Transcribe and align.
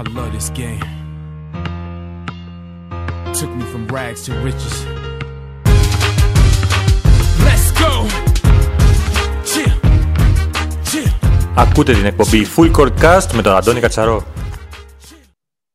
I 0.00 0.02
love 0.02 0.32
this 0.32 0.48
game. 0.60 0.80
Took 3.38 3.50
me 3.58 3.64
from 3.72 3.86
rags 3.96 4.20
to 4.26 4.32
riches. 4.46 4.76
Let's 7.46 7.68
go. 7.82 7.92
Chill. 9.50 9.74
Chill. 10.84 11.10
Ακούτε 11.56 11.92
την 11.92 12.04
εκπομπή 12.04 12.46
Full 12.56 12.72
Court 12.76 12.92
Cast 13.02 13.32
με 13.34 13.42
τον 13.42 13.56
Αντώνη 13.56 13.80
Κατσαρό. 13.80 14.22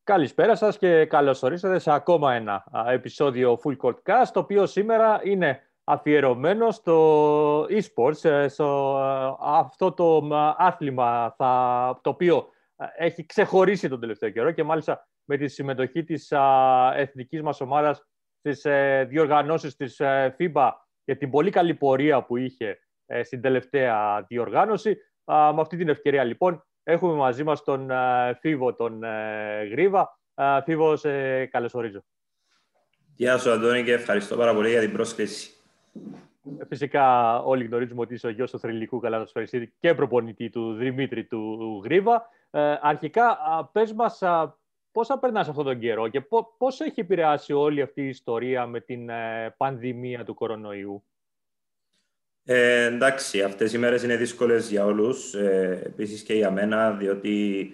Καλησπέρα 0.04 0.56
σας 0.56 0.78
και 0.78 1.04
καλώς 1.04 1.42
ορίσατε 1.42 1.78
σε 1.78 1.92
ακόμα 1.92 2.34
ένα 2.34 2.64
α, 2.70 2.92
επεισόδιο 2.92 3.60
Full 3.64 3.76
Court 3.82 3.96
Cast, 4.06 4.28
το 4.32 4.40
οποίο 4.40 4.66
σήμερα 4.66 5.20
είναι 5.24 5.60
αφιερωμένο 5.84 6.70
στο 6.70 7.62
e-sports, 7.62 8.24
ε, 8.30 8.48
στο, 8.48 8.98
ε, 9.00 9.46
αυτό 9.58 9.92
το 9.92 10.22
μ, 10.22 10.32
άθλημα 10.56 11.34
θα, 11.36 12.00
το 12.02 12.10
οποίο 12.10 12.36
ε, 12.36 12.54
έχει 12.96 13.26
ξεχωρίσει 13.26 13.88
τον 13.88 14.00
τελευταίο 14.00 14.30
καιρό 14.30 14.50
και 14.50 14.62
μάλιστα 14.62 15.08
με 15.24 15.36
τη 15.36 15.48
συμμετοχή 15.48 16.04
της 16.04 16.32
α, 16.32 16.92
εθνικής 16.94 17.42
μας 17.42 17.60
ομάδας 17.60 18.06
στις 18.38 18.64
ε, 18.64 19.06
διοργανώσεις 19.08 19.76
της 19.76 20.00
ε, 20.00 20.36
FIBA 20.38 20.70
και 21.04 21.14
την 21.14 21.30
πολύ 21.30 21.50
καλή 21.50 21.74
πορεία 21.74 22.24
που 22.24 22.36
είχε 22.36 22.78
ε, 23.06 23.22
στην 23.22 23.40
τελευταία 23.40 24.24
διοργάνωση. 24.28 24.96
Α, 25.24 25.52
με 25.54 25.60
αυτή 25.60 25.76
την 25.76 25.88
ευκαιρία 25.88 26.24
λοιπόν 26.24 26.64
έχουμε 26.82 27.14
μαζί 27.14 27.44
μας 27.44 27.62
τον 27.62 27.90
ε, 27.90 28.38
Φίβο 28.40 28.74
τον 28.74 29.02
ε, 29.02 29.64
Γρίβα. 29.70 30.20
Α, 30.34 30.62
Φίβο, 30.62 30.96
σε 30.96 31.46
καλωσορίζω. 31.46 32.04
Γεια 33.14 33.38
σου 33.38 33.50
Αντώνη 33.50 33.84
και 33.84 33.92
ευχαριστώ 33.92 34.36
πάρα 34.36 34.54
πολύ 34.54 34.70
για 34.70 34.80
την 34.80 34.92
πρόσκληση. 34.92 35.50
Ε, 36.58 36.64
Φυσικά 36.68 37.36
όλοι 37.38 37.64
γνωρίζουμε 37.64 38.00
ότι 38.00 38.14
είσαι 38.14 38.26
ο 38.26 38.30
γιος 38.30 38.50
του 38.50 38.58
θρηλυκού 38.58 39.00
καλαθοσφαιριστή 39.00 39.74
και 39.80 39.94
προπονητή 39.94 40.50
του 40.50 40.72
Δημήτρη 40.72 41.24
του 41.24 41.80
Γρίβα. 41.84 42.28
Ε, 42.50 42.74
αρχικά, 42.80 43.28
α, 43.28 43.64
πες 43.64 43.92
μας 43.92 44.22
α, 44.22 44.58
πώς 44.92 45.06
θα 45.06 45.18
περνάς 45.18 45.48
αυτόν 45.48 45.64
τον 45.64 45.78
καιρό 45.78 46.08
και 46.08 46.20
πό- 46.20 46.54
πώς 46.58 46.80
έχει 46.80 47.00
επηρεάσει 47.00 47.52
όλη 47.52 47.82
αυτή 47.82 48.02
η 48.02 48.08
ιστορία 48.08 48.66
με 48.66 48.80
την 48.80 49.08
ε, 49.08 49.54
πανδημία 49.56 50.24
του 50.24 50.34
κορονοϊού; 50.34 51.04
Ε, 52.44 52.84
εντάξει, 52.84 53.42
αυτές 53.42 53.72
οι 53.72 53.78
μέρες 53.78 54.02
είναι 54.02 54.16
δύσκολες 54.16 54.70
για 54.70 54.84
όλους, 54.84 55.34
ε, 55.34 55.82
επίσης 55.84 56.22
και 56.22 56.34
για 56.34 56.50
μένα, 56.50 56.92
διότι 56.92 57.70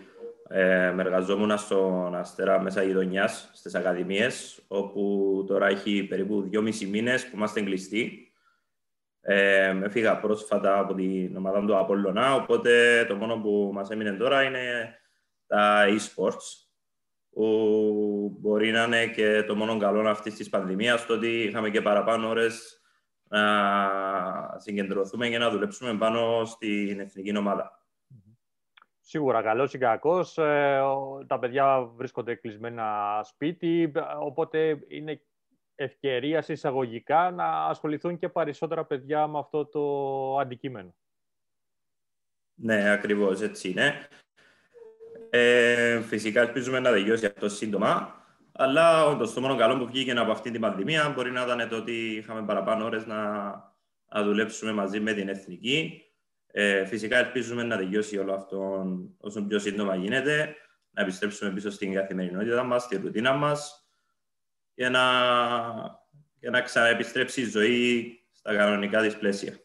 ε, 0.48 0.92
με 0.94 1.02
εργαζόμουν 1.02 1.58
στον 1.58 2.14
Αστέρα 2.14 2.60
μέσα 2.60 2.82
γειτονιάς, 2.82 3.50
στις 3.54 3.74
Ακαδημίες, 3.74 4.64
όπου 4.68 5.44
τώρα 5.46 5.66
έχει 5.66 6.04
περίπου 6.04 6.42
δυόμισι 6.42 6.86
μήνες 6.86 7.28
που 7.28 7.36
είμαστε 7.36 7.60
κλειστοί. 7.60 8.31
Ε, 9.24 9.78
έφυγα 9.84 10.18
πρόσφατα 10.20 10.78
από 10.78 10.94
την 10.94 11.36
ομάδα 11.36 11.64
του 11.66 11.76
Απόλλωνα, 11.76 12.34
οπότε 12.34 13.04
το 13.08 13.14
μόνο 13.16 13.36
που 13.40 13.70
μας 13.74 13.90
έμεινε 13.90 14.12
τώρα 14.12 14.42
είναι 14.42 14.94
τα 15.46 15.84
e-sports, 15.88 16.66
που 17.30 18.36
μπορεί 18.40 18.70
να 18.70 18.82
είναι 18.82 19.06
και 19.06 19.42
το 19.42 19.54
μόνο 19.56 19.78
καλό 19.78 20.08
αυτής 20.08 20.34
της 20.34 20.48
πανδημίας, 20.48 21.06
το 21.06 21.14
ότι 21.14 21.42
είχαμε 21.42 21.70
και 21.70 21.82
παραπάνω 21.82 22.28
ώρες 22.28 22.80
να 23.28 23.44
συγκεντρωθούμε 24.56 25.28
και 25.28 25.38
να 25.38 25.50
δουλέψουμε 25.50 25.94
πάνω 25.98 26.44
στην 26.44 27.00
εθνική 27.00 27.36
ομάδα. 27.36 27.80
Σίγουρα, 29.00 29.42
καλός 29.42 29.74
ή 29.74 29.78
κακός, 29.78 30.38
ε, 30.38 30.78
ο- 30.78 31.24
τα 31.26 31.38
παιδιά 31.38 31.80
βρίσκονται 31.96 32.34
κλεισμένα 32.34 33.20
σπίτι, 33.24 33.92
ε, 33.94 34.00
οπότε 34.20 34.78
είναι 34.88 35.20
ευκαιρίας 35.82 36.44
σε 36.44 36.52
εισαγωγικά 36.52 37.30
να 37.30 37.66
ασχοληθούν 37.66 38.18
και 38.18 38.28
περισσότερα 38.28 38.84
παιδιά 38.84 39.26
με 39.26 39.38
αυτό 39.38 39.66
το 39.66 40.38
αντικείμενο. 40.38 40.94
Ναι, 42.54 42.90
ακριβώς 42.90 43.40
έτσι 43.40 43.70
είναι. 43.70 44.08
Ε, 45.30 46.00
φυσικά 46.00 46.40
ελπίζουμε 46.40 46.80
να 46.80 46.90
τελειώσει 46.90 47.26
αυτό 47.26 47.48
σύντομα, 47.48 48.14
αλλά 48.52 49.06
όντως 49.06 49.32
το 49.32 49.40
μόνο 49.40 49.56
καλό 49.56 49.78
που 49.78 49.86
βγήκε 49.86 50.12
από 50.12 50.30
αυτή 50.30 50.50
την 50.50 50.60
πανδημία 50.60 51.12
μπορεί 51.14 51.30
να 51.30 51.42
ήταν 51.42 51.68
το 51.68 51.76
ότι 51.76 51.92
είχαμε 51.92 52.42
παραπάνω 52.42 52.84
ώρες 52.84 53.06
να, 53.06 53.50
να 54.14 54.22
δουλέψουμε 54.22 54.72
μαζί 54.72 55.00
με 55.00 55.12
την 55.12 55.28
εθνική. 55.28 56.02
Ε, 56.46 56.84
φυσικά 56.84 57.18
ελπίζουμε 57.18 57.62
να 57.62 57.76
τελειώσει 57.76 58.18
όλο 58.18 58.34
αυτό 58.34 58.86
όσο 59.20 59.42
πιο 59.42 59.58
σύντομα 59.58 59.94
γίνεται, 59.94 60.56
να 60.90 61.02
επιστρέψουμε 61.02 61.50
πίσω 61.50 61.70
στην 61.70 61.92
καθημερινότητα 61.94 62.62
μας, 62.62 62.82
στη 62.82 62.96
ρουτίνα 62.96 63.32
μας 63.32 63.81
και 64.74 64.88
να, 64.88 65.02
και 66.40 66.50
να 66.50 66.60
ξαναεπιστρέψει 66.60 67.40
η 67.40 67.44
ζωή 67.44 68.16
στα 68.32 68.56
κανονικά 68.56 69.02
της 69.02 69.16
πλαίσια. 69.16 69.56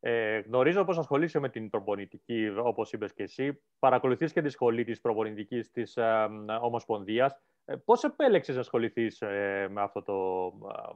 Ε, 0.00 0.38
γνωρίζω 0.38 0.84
πως 0.84 0.98
ασχολείσαι 0.98 1.38
με 1.38 1.48
την 1.48 1.70
προπονητική, 1.70 2.52
όπως 2.56 2.92
είπες 2.92 3.12
και 3.12 3.22
εσύ. 3.22 3.62
Παρακολουθείς 3.78 4.32
και 4.32 4.42
τη 4.42 4.48
σχολή 4.48 4.84
της 4.84 5.00
προπονητικής 5.00 5.70
της 5.70 5.96
ε, 5.96 6.28
Ομοσπονδίας. 6.60 7.40
Ε, 7.64 7.74
πώς 7.84 8.04
επέλεξες 8.04 8.54
να 8.54 8.60
ασχοληθείς 8.60 9.20
ε, 9.20 9.66
με, 9.70 9.80
αυτό 9.80 10.02
το, 10.02 10.14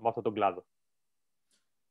με 0.01 0.09
αυτό 0.09 0.23
τον 0.23 0.35
κλάδο; 0.35 0.65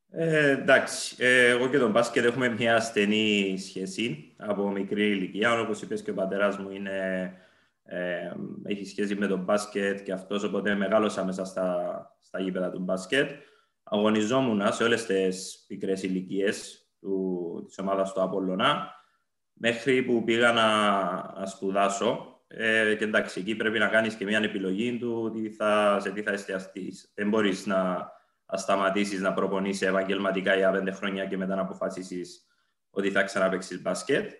Ε, 0.09 0.50
εντάξει, 0.50 1.16
ε, 1.19 1.47
εγώ 1.47 1.69
και 1.69 1.78
τον 1.78 1.91
μπάσκετ 1.91 2.25
έχουμε 2.25 2.50
μια 2.50 2.79
στενή 2.79 3.57
σχέση 3.57 4.35
από 4.38 4.69
μικρή 4.69 5.09
ηλικία. 5.09 5.59
Όπως 5.59 5.81
είπες 5.81 6.01
και 6.01 6.11
ο 6.11 6.13
πατέρας 6.13 6.57
μου 6.57 6.69
είναι, 6.69 7.34
ε, 7.94 8.31
έχει 8.63 8.85
σχέση 8.85 9.16
με 9.16 9.28
τον 9.28 9.44
μπάσκετ 9.44 10.03
και 10.03 10.12
αυτός, 10.12 10.44
οπότε 10.44 10.75
μεγάλωσα 10.75 11.25
μέσα 11.25 11.46
στα, 11.46 12.18
στα 12.19 12.40
γήπεδα 12.40 12.72
του 12.72 12.79
μπάσκετ. 12.79 13.29
Αγωνιζόμουν 13.84 14.74
σε 14.74 14.84
όλες 14.84 15.06
τις 15.06 15.66
πικρές 15.68 16.03
ηλικίες 16.03 16.88
του, 17.00 17.63
της 17.68 17.79
ομάδας 17.79 18.13
του 18.13 18.22
Απόλλωνα 18.22 18.96
μέχρι 19.53 20.03
που 20.03 20.24
πήγα 20.24 20.52
να, 20.52 20.69
να 21.40 21.46
σπουδάσω. 21.46 22.41
Ε, 22.47 22.96
και 22.96 23.03
εντάξει, 23.03 23.40
εκεί 23.40 23.56
πρέπει 23.56 23.79
να 23.79 23.88
κάνεις 23.88 24.16
και 24.16 24.25
μια 24.25 24.40
επιλογή 24.44 24.97
του 24.97 25.31
τι 25.34 25.50
θα, 25.50 26.00
σε 26.00 26.12
τι 26.12 26.22
θα 26.22 26.31
εστιαστείς. 26.31 27.12
Δεν 27.16 27.29
μπορείς 27.29 27.66
να, 27.66 28.12
να 28.46 28.58
σταματήσεις 28.58 29.22
να 29.22 29.34
προπονείσαι 29.34 29.88
επαγγελματικά 29.88 30.56
για 30.56 30.72
πέντε 30.72 30.91
χρόνια 30.91 31.25
και 31.25 31.38
μετά 31.38 31.56
να 31.56 31.62
αποφασίσεις 31.62 32.46
ότι 32.90 33.12
θα 33.12 33.23
ξαναπέξει 33.23 33.81
μπάσκετ. 33.81 34.31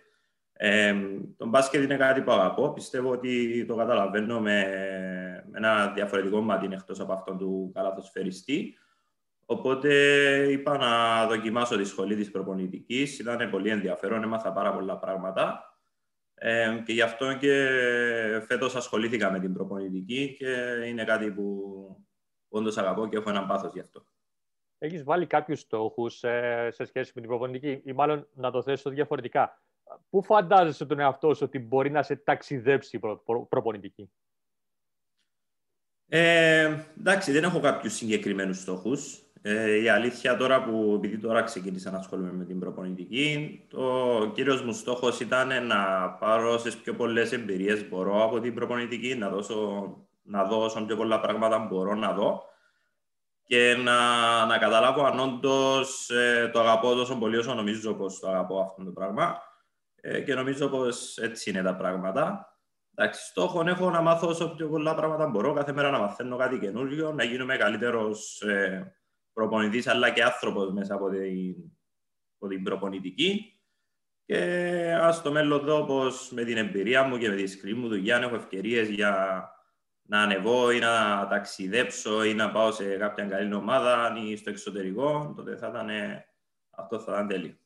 Ε, 0.64 0.96
το 1.38 1.48
μπάσκετ 1.48 1.84
είναι 1.84 1.98
κάτι 1.98 2.22
που 2.22 2.32
αγαπώ. 2.32 2.74
Πιστεύω 2.74 3.12
ότι 3.12 3.66
το 3.66 3.76
καταλαβαίνω 3.76 4.40
με, 4.40 4.66
με 5.50 5.58
ένα 5.58 5.92
διαφορετικό 5.96 6.42
μάτι 6.42 6.68
εκτός 6.72 7.00
από 7.00 7.14
αυτόν 7.14 7.38
του 7.38 7.72
καλαθοσφαιριστή. 7.74 8.78
Οπότε 9.46 9.94
είπα 10.52 10.78
να 10.78 11.26
δοκιμάσω 11.28 11.78
τη 11.78 11.84
σχολή 11.84 12.16
της 12.16 12.32
προπονητικής. 12.32 13.20
Ήταν 13.20 13.50
πολύ 13.50 13.70
ενδιαφέρον, 13.70 14.24
έμαθα 14.24 14.52
πάρα 14.52 14.74
πολλά 14.74 14.98
πράγματα. 14.98 15.76
Ε, 16.34 16.82
και 16.86 16.94
γι' 16.94 17.02
αυτό 17.02 17.38
και 17.38 17.70
φέτος 18.46 18.76
ασχολήθηκα 18.76 19.32
με 19.32 19.40
την 19.40 19.54
προπονητική 19.54 20.36
και 20.40 20.48
είναι 20.88 21.04
κάτι 21.04 21.32
που 21.32 21.62
όντως 22.50 22.78
αγαπώ 22.78 23.08
και 23.08 23.18
έχω 23.18 23.30
έναν 23.30 23.48
πάθος 23.48 23.74
γι' 23.74 23.80
αυτό. 23.80 24.06
Έχεις 24.78 25.04
βάλει 25.04 25.28
κάποιους 25.28 25.60
στόχους 25.60 26.24
ε, 26.24 26.70
σε 26.72 26.86
σχέση 26.86 27.12
με 27.16 27.22
την 27.22 27.30
προπονητική 27.30 27.82
ή 27.90 27.94
μάλλον 27.94 28.28
να 28.34 28.52
το 28.52 28.62
θέσω 28.62 28.90
διαφορετικά; 28.90 29.62
Πού 30.10 30.24
φαντάζεσαι 30.24 30.86
τον 30.86 31.00
εαυτό 31.00 31.34
σου 31.34 31.44
ότι 31.46 31.60
μπορεί 31.60 31.92
να 31.92 32.04
σε 32.04 32.16
ταξιδέψει 32.16 32.96
η 32.96 33.00
προ, 33.00 33.18
προ, 33.26 33.46
προπονητική; 33.46 34.12
Ε, 36.08 36.86
εντάξει, 37.00 37.32
δεν 37.32 37.44
έχω 37.44 37.60
κάποιους 37.60 37.94
συγκεκριμένους 37.94 38.62
στόχους. 38.62 39.26
Ε, 39.44 39.82
η 39.82 39.90
αλήθεια 39.90 40.38
τώρα 40.38 40.64
που, 40.64 40.94
επειδή 40.96 41.18
τώρα 41.18 41.44
ξεκίνησα 41.44 41.92
να 41.92 41.98
ασχολούμαι 41.98 42.32
με 42.32 42.46
την 42.46 42.60
προπονητική, 42.60 43.66
το 43.70 44.32
κύριος 44.34 44.62
μου 44.62 44.74
στόχος 44.74 45.20
ήταν 45.20 45.68
να 45.68 46.10
πάρω 46.10 46.58
σε 46.58 46.78
πιο 46.78 46.96
πολλές 46.96 47.32
εμπειρίες 47.32 47.90
μπορώ 47.90 48.24
από 48.24 48.40
την 48.40 48.54
προπονητική, 48.54 49.16
να, 49.16 49.30
δώσω, 49.30 49.88
να 50.22 50.44
δω 50.44 50.64
όσο 50.64 50.86
πιο 50.86 50.96
πολλά 50.96 51.20
πράγματα 51.20 51.60
μπορώ 51.60 51.96
να 51.96 52.14
δω 52.14 52.44
και 53.44 53.76
να, 53.84 54.46
να 54.46 54.58
καταλάβω 54.58 55.04
αν 55.04 55.20
όντως 55.20 56.10
ε, 56.10 56.50
το 56.54 56.60
αγαπώ 56.60 56.94
τόσο 56.94 57.16
πολύ 57.16 57.38
όσο 57.38 57.54
νομίζω 57.54 57.94
πως 57.94 58.20
το 58.20 58.28
αγαπώ 58.28 58.60
αυτό 58.60 58.84
το 58.84 58.92
πράγμα 58.92 59.42
ε, 60.02 60.22
και 60.22 60.34
νομίζω 60.34 60.70
πως 60.70 61.18
έτσι 61.18 61.50
είναι 61.50 61.62
τα 61.62 61.76
πράγματα. 61.76 62.56
Εντάξει, 62.96 63.26
στόχο 63.26 63.64
έχω 63.68 63.90
να 63.90 64.02
μάθω 64.02 64.28
όσο 64.28 64.56
πιο 64.56 64.68
πολλά 64.68 64.96
πράγματα 64.96 65.28
μπορώ, 65.28 65.54
κάθε 65.54 65.74
μέρα 65.74 65.92
να 65.92 66.00
μαθαίνω 66.00 66.38
κάτι 66.38 66.60
καινούργιο, 66.60 67.12
να 67.12 67.24
γίνομαι 67.24 67.58
καλύτερος 67.58 68.42
ε, 68.42 68.96
προπονητής 69.34 69.88
αλλά 69.88 70.10
και 70.10 70.24
άνθρωπος 70.24 70.72
μέσα 70.72 70.94
από 70.94 71.10
την, 71.10 71.56
από 72.40 72.48
την 72.48 72.64
προπονητική 72.64 73.60
και 74.26 74.38
ας 75.02 75.16
στο 75.16 75.32
μέλλον 75.32 75.60
δω 75.60 75.84
πως 75.86 76.32
με 76.32 76.44
την 76.44 76.58
εμπειρία 76.58 77.04
μου 77.04 77.18
και 77.18 77.30
με 77.30 77.36
τη 77.36 77.48
σκληρή 77.48 77.76
μου 77.76 77.88
δουλειά 77.88 78.18
έχω 78.18 78.36
ευκαιρίες 78.36 78.90
για 78.90 79.44
να 80.02 80.22
ανεβώ 80.22 80.72
ή 80.72 80.80
να 80.80 81.28
ταξιδέψω 81.28 82.24
ή 82.24 82.34
να 82.34 82.52
πάω 82.52 82.72
σε 82.72 82.98
κάποια 82.98 83.26
καλή 83.26 83.54
ομάδα 83.54 84.14
ή 84.26 84.36
στο 84.36 84.50
εξωτερικό, 84.50 85.34
τότε 85.36 85.56
θα 85.56 85.68
ήταν, 85.68 85.90
αυτό 86.70 87.00
θα 87.00 87.12
ήταν 87.12 87.28
τέλειο. 87.28 87.61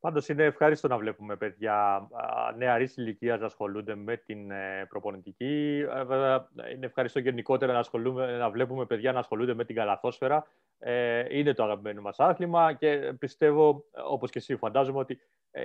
Πάντως 0.00 0.28
είναι 0.28 0.44
ευχάριστο 0.44 0.88
να 0.88 0.98
βλέπουμε 0.98 1.36
παιδιά 1.36 2.08
νεαρής 2.56 2.96
ηλικίας 2.96 3.40
να 3.40 3.46
ασχολούνται 3.46 3.94
με 3.94 4.16
την 4.16 4.50
προπονητική. 4.88 5.84
Βέβαια, 6.06 6.48
είναι 6.74 6.86
ευχαριστώ 6.86 7.18
γενικότερα 7.18 7.72
να, 7.72 7.78
ασχολούμε, 7.78 8.36
να 8.36 8.50
βλέπουμε 8.50 8.86
παιδιά 8.86 9.12
να 9.12 9.18
ασχολούνται 9.18 9.54
με 9.54 9.64
την 9.64 9.74
καλαθόσφαιρα. 9.74 10.46
Ε, 10.78 11.38
είναι 11.38 11.54
το 11.54 11.62
αγαπημένο 11.62 12.00
μας 12.00 12.20
άθλημα 12.20 12.72
και 12.72 13.12
πιστεύω, 13.18 13.84
όπως 14.04 14.30
και 14.30 14.38
εσύ 14.38 14.56
φαντάζομαι, 14.56 14.98
ότι 14.98 15.18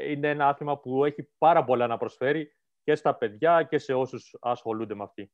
είναι 0.07 0.29
ένα 0.29 0.47
άθλημα 0.47 0.77
που 0.77 1.05
έχει 1.05 1.29
πάρα 1.37 1.63
πολλά 1.63 1.87
να 1.87 1.97
προσφέρει 1.97 2.53
και 2.83 2.95
στα 2.95 3.15
παιδιά 3.15 3.63
και 3.63 3.77
σε 3.77 3.93
όσους 3.93 4.37
ασχολούνται 4.41 4.95
με 4.95 5.03
αυτή. 5.03 5.31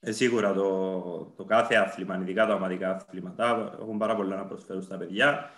Ε, 0.00 0.12
σίγουρα 0.12 0.52
το, 0.52 1.32
το 1.36 1.44
κάθε 1.44 1.74
άθλημα, 1.74 2.16
ειδικά 2.16 2.46
τα 2.46 2.54
ομαδικά 2.54 2.90
αθλήματα, 2.90 3.76
έχουν 3.80 3.98
πάρα 3.98 4.16
πολλά 4.16 4.36
να 4.36 4.46
προσφέρουν 4.46 4.82
στα 4.82 4.96
παιδιά. 4.96 5.50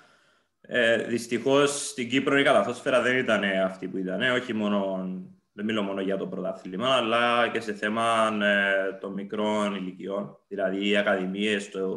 Ε, 0.67 0.97
Δυστυχώς 0.97 1.89
στην 1.89 2.09
Κύπρο 2.09 2.39
η 2.39 2.43
καταθόσφαιρα 2.43 3.03
δεν 3.03 3.17
ήταν 3.17 3.43
αυτή 3.65 3.89
που 3.89 3.97
ήταν. 3.97 4.21
Όχι 4.21 4.53
μόνο, 4.53 5.09
δεν 5.53 5.65
μιλώ 5.65 5.83
μόνο 5.83 6.01
για 6.01 6.17
το 6.17 6.27
πρωτάθλημα, 6.27 6.89
αλλά 6.89 7.49
και 7.49 7.61
σε 7.61 7.75
θέμα 7.75 8.39
ε, 8.43 8.93
των 9.01 9.13
μικρών 9.13 9.75
ηλικιών. 9.75 10.39
Δηλαδή, 10.49 10.89
οι 10.89 10.97
ακαδημίες, 10.97 11.71
το, 11.71 11.89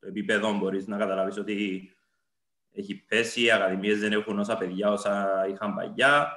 το 0.00 0.06
επίπεδο 0.06 0.58
μπορείς 0.58 0.86
να 0.86 0.96
καταλάβεις 0.96 1.36
ότι 1.36 1.90
έχει 2.72 3.04
πέσει. 3.08 3.42
Οι 3.42 3.52
ακαδημίες 3.52 3.98
δεν 3.98 4.12
έχουν 4.12 4.38
όσα 4.38 4.56
παιδιά 4.56 4.92
όσα 4.92 5.46
είχαν 5.50 5.74
παλιά. 5.74 6.32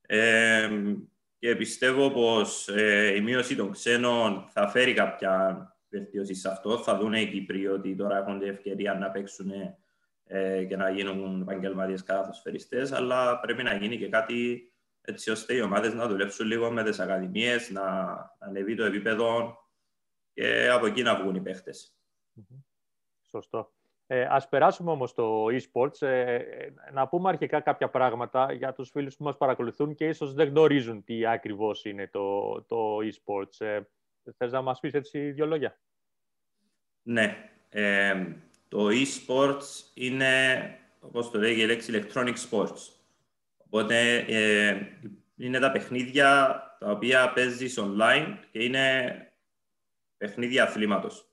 Ε, 0.00 0.68
και 1.38 1.56
πιστεύω 1.56 2.10
πως 2.10 2.68
ε, 2.68 3.14
η 3.16 3.20
μείωση 3.20 3.56
των 3.56 3.70
ξένων 3.70 4.46
θα 4.48 4.68
φέρει 4.68 4.92
κάποια 4.92 5.66
βελτίωση 5.88 6.34
σε 6.34 6.48
αυτό. 6.48 6.78
Θα 6.78 6.98
δουν 6.98 7.12
οι 7.12 7.26
Κύπροι 7.26 7.68
ότι 7.68 7.96
τώρα 7.96 8.18
έχουν 8.18 8.38
την 8.38 8.48
ευκαιρία 8.48 8.94
να 8.94 9.10
παίξουν 9.10 9.50
ε, 9.50 9.78
και 10.68 10.76
να 10.76 10.90
γίνουν 10.90 11.40
επαγγελματίες 11.40 12.02
καθοσφαιριστέ, 12.02 12.88
αλλά 12.92 13.40
πρέπει 13.40 13.62
να 13.62 13.74
γίνει 13.74 13.98
και 13.98 14.08
κάτι 14.08 14.66
έτσι 15.00 15.30
ώστε 15.30 15.54
οι 15.54 15.60
ομάδες 15.60 15.94
να 15.94 16.08
δουλέψουν 16.08 16.46
λίγο 16.46 16.70
με 16.70 16.82
τις 16.82 17.00
ακαδημίες, 17.00 17.70
να, 17.70 17.82
να 17.82 18.36
ανεβεί 18.38 18.74
το 18.74 18.84
επίπεδο 18.84 19.58
και 20.32 20.68
από 20.68 20.86
εκεί 20.86 21.02
να 21.02 21.16
βγουν 21.16 21.34
οι 21.34 21.40
παίχτες. 21.40 21.96
Σωστό. 23.30 23.72
Ε, 24.06 24.26
ας 24.30 24.48
περάσουμε 24.48 24.90
όμως 24.90 25.10
στο 25.10 25.46
e-sports. 25.46 26.02
Ε, 26.02 26.34
ε, 26.34 26.72
να 26.92 27.08
πούμε 27.08 27.28
αρχικά 27.28 27.60
κάποια 27.60 27.90
πράγματα 27.90 28.52
για 28.52 28.72
τους 28.72 28.90
φίλους 28.90 29.16
που 29.16 29.24
μας 29.24 29.36
παρακολουθούν 29.36 29.94
και 29.94 30.06
ίσως 30.06 30.34
δεν 30.34 30.48
γνωρίζουν 30.48 31.04
τι 31.04 31.26
ακριβώς 31.26 31.84
είναι 31.84 32.08
το, 32.08 32.54
το 32.62 32.96
e-sports. 32.98 33.66
Ε, 33.66 33.80
θες 34.36 34.52
να 34.52 34.62
μας 34.62 34.80
πεις 34.80 34.94
έτσι 34.94 35.30
δύο 35.30 35.46
λόγια; 35.46 35.78
Ναι. 37.02 37.50
Ε, 37.68 38.26
το 38.72 38.88
e-sports 38.90 39.90
είναι, 39.94 40.34
όπως 41.00 41.30
το 41.30 41.38
λέει 41.38 41.54
η 41.54 41.66
λέξη, 41.66 41.92
electronic 41.94 42.34
sports. 42.50 42.78
Οπότε 43.56 44.16
ε, 44.16 44.76
είναι 45.36 45.58
τα 45.58 45.70
παιχνίδια 45.70 46.60
τα 46.78 46.90
οποία 46.90 47.32
παίζεις 47.32 47.78
online 47.80 48.34
και 48.50 48.64
είναι 48.64 49.16
παιχνίδια 50.16 50.62
αθλήματος. 50.62 51.26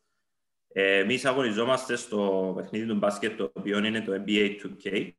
Ε, 0.68 0.98
Εμείς 0.98 1.26
αγωνιζόμαστε 1.26 1.96
στο 1.96 2.54
παιχνίδι 2.56 2.86
του 2.86 2.96
μπάσκετ, 2.96 3.38
το 3.38 3.52
οποίο 3.54 3.86
είναι 3.86 4.02
το 4.02 4.24
NBA 4.26 4.56
2K. 4.64 5.10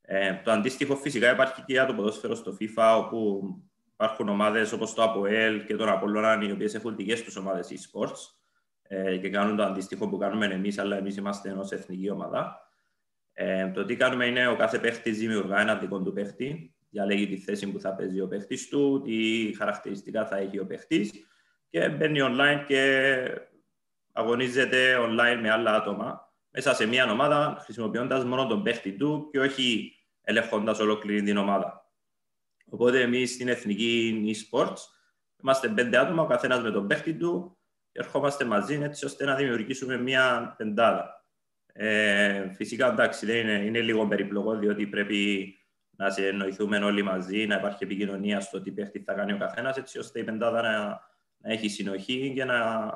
Ε, 0.00 0.40
το 0.44 0.50
αντίστοιχο 0.50 0.96
φυσικά 0.96 1.32
υπάρχει 1.32 1.62
και 1.62 1.72
για 1.72 1.86
το 1.86 1.94
ποδόσφαιρο 1.94 2.34
στο 2.34 2.56
FIFA, 2.60 3.04
όπου 3.04 3.42
υπάρχουν 3.92 4.28
ομάδες 4.28 4.72
όπως 4.72 4.94
το 4.94 5.02
APOEL 5.02 5.64
και 5.66 5.76
το 5.76 5.84
Apollon, 5.88 6.46
οι 6.46 6.52
οποίες 6.52 6.74
έχουν 6.74 6.96
δικές 6.96 7.22
τους 7.22 7.36
ομάδες 7.36 7.68
e-sports 7.70 8.41
ε, 8.94 9.16
και 9.16 9.30
κάνουν 9.30 9.56
το 9.56 9.62
αντίστοιχο 9.62 10.08
που 10.08 10.18
κάνουμε 10.18 10.46
εμείς, 10.46 10.78
αλλά 10.78 10.96
εμείς 10.96 11.16
είμαστε 11.16 11.50
ενός 11.50 11.72
εθνική 11.72 12.10
ομάδα. 12.10 12.70
Ε, 13.32 13.70
το 13.70 13.84
τι 13.84 13.96
κάνουμε 13.96 14.26
είναι 14.26 14.48
ο 14.48 14.56
κάθε 14.56 14.78
παίχτης 14.78 15.18
δημιουργά 15.18 15.60
ένα 15.60 15.74
δικό 15.74 16.02
του 16.02 16.12
παίχτη, 16.12 16.74
διαλέγει 16.90 17.26
τη 17.26 17.36
θέση 17.36 17.72
που 17.72 17.80
θα 17.80 17.94
παίζει 17.94 18.20
ο 18.20 18.28
παίχτης 18.28 18.68
του, 18.68 19.02
τι 19.04 19.52
χαρακτηριστικά 19.58 20.26
θα 20.26 20.36
έχει 20.36 20.58
ο 20.58 20.66
παίχτης 20.66 21.12
και 21.70 21.88
μπαίνει 21.88 22.18
online 22.22 22.64
και 22.66 23.12
αγωνίζεται 24.12 24.96
online 24.98 25.38
με 25.40 25.50
άλλα 25.50 25.74
άτομα 25.74 26.32
μέσα 26.50 26.74
σε 26.74 26.86
μια 26.86 27.10
ομάδα 27.10 27.56
χρησιμοποιώντας 27.60 28.24
μόνο 28.24 28.46
τον 28.46 28.62
παίχτη 28.62 28.92
του 28.92 29.28
και 29.32 29.40
όχι 29.40 29.92
ελέγχοντας 30.22 30.78
ολόκληρη 30.78 31.22
την 31.22 31.36
ομάδα. 31.36 31.92
Οπότε 32.70 33.00
εμείς 33.00 33.32
στην 33.32 33.48
εθνική 33.48 34.24
e-sports 34.34 34.80
είμαστε 35.42 35.68
πέντε 35.68 35.98
άτομα, 35.98 36.22
ο 36.22 36.26
καθένας 36.26 36.62
με 36.62 36.70
τον 36.70 36.86
παίχτη 36.86 37.14
του 37.14 37.56
και 37.61 37.61
ερχόμαστε 37.92 38.44
μαζί 38.44 38.80
έτσι 38.82 39.04
ώστε 39.04 39.24
να 39.24 39.34
δημιουργήσουμε 39.34 39.96
μια 39.98 40.54
πεντάδα. 40.58 41.24
Ε, 41.72 42.50
φυσικά 42.52 42.86
εντάξει, 42.86 43.26
δεν 43.26 43.36
είναι, 43.36 43.64
είναι 43.64 43.80
λίγο 43.80 44.06
περιπλοκό 44.06 44.56
διότι 44.56 44.86
πρέπει 44.86 45.54
να 45.90 46.10
συνεννοηθούμε 46.10 46.78
όλοι 46.78 47.02
μαζί, 47.02 47.46
να 47.46 47.54
υπάρχει 47.54 47.84
επικοινωνία 47.84 48.40
στο 48.40 48.62
τι 48.62 48.70
παίχτη 48.70 49.02
θα 49.02 49.14
κάνει 49.14 49.32
ο 49.32 49.38
καθένας, 49.38 49.76
έτσι 49.76 49.98
ώστε 49.98 50.20
η 50.20 50.24
πεντάδα 50.24 50.62
να, 50.62 51.00
να 51.36 51.52
έχει 51.52 51.68
συνοχή 51.68 52.32
και 52.34 52.44
να 52.44 52.90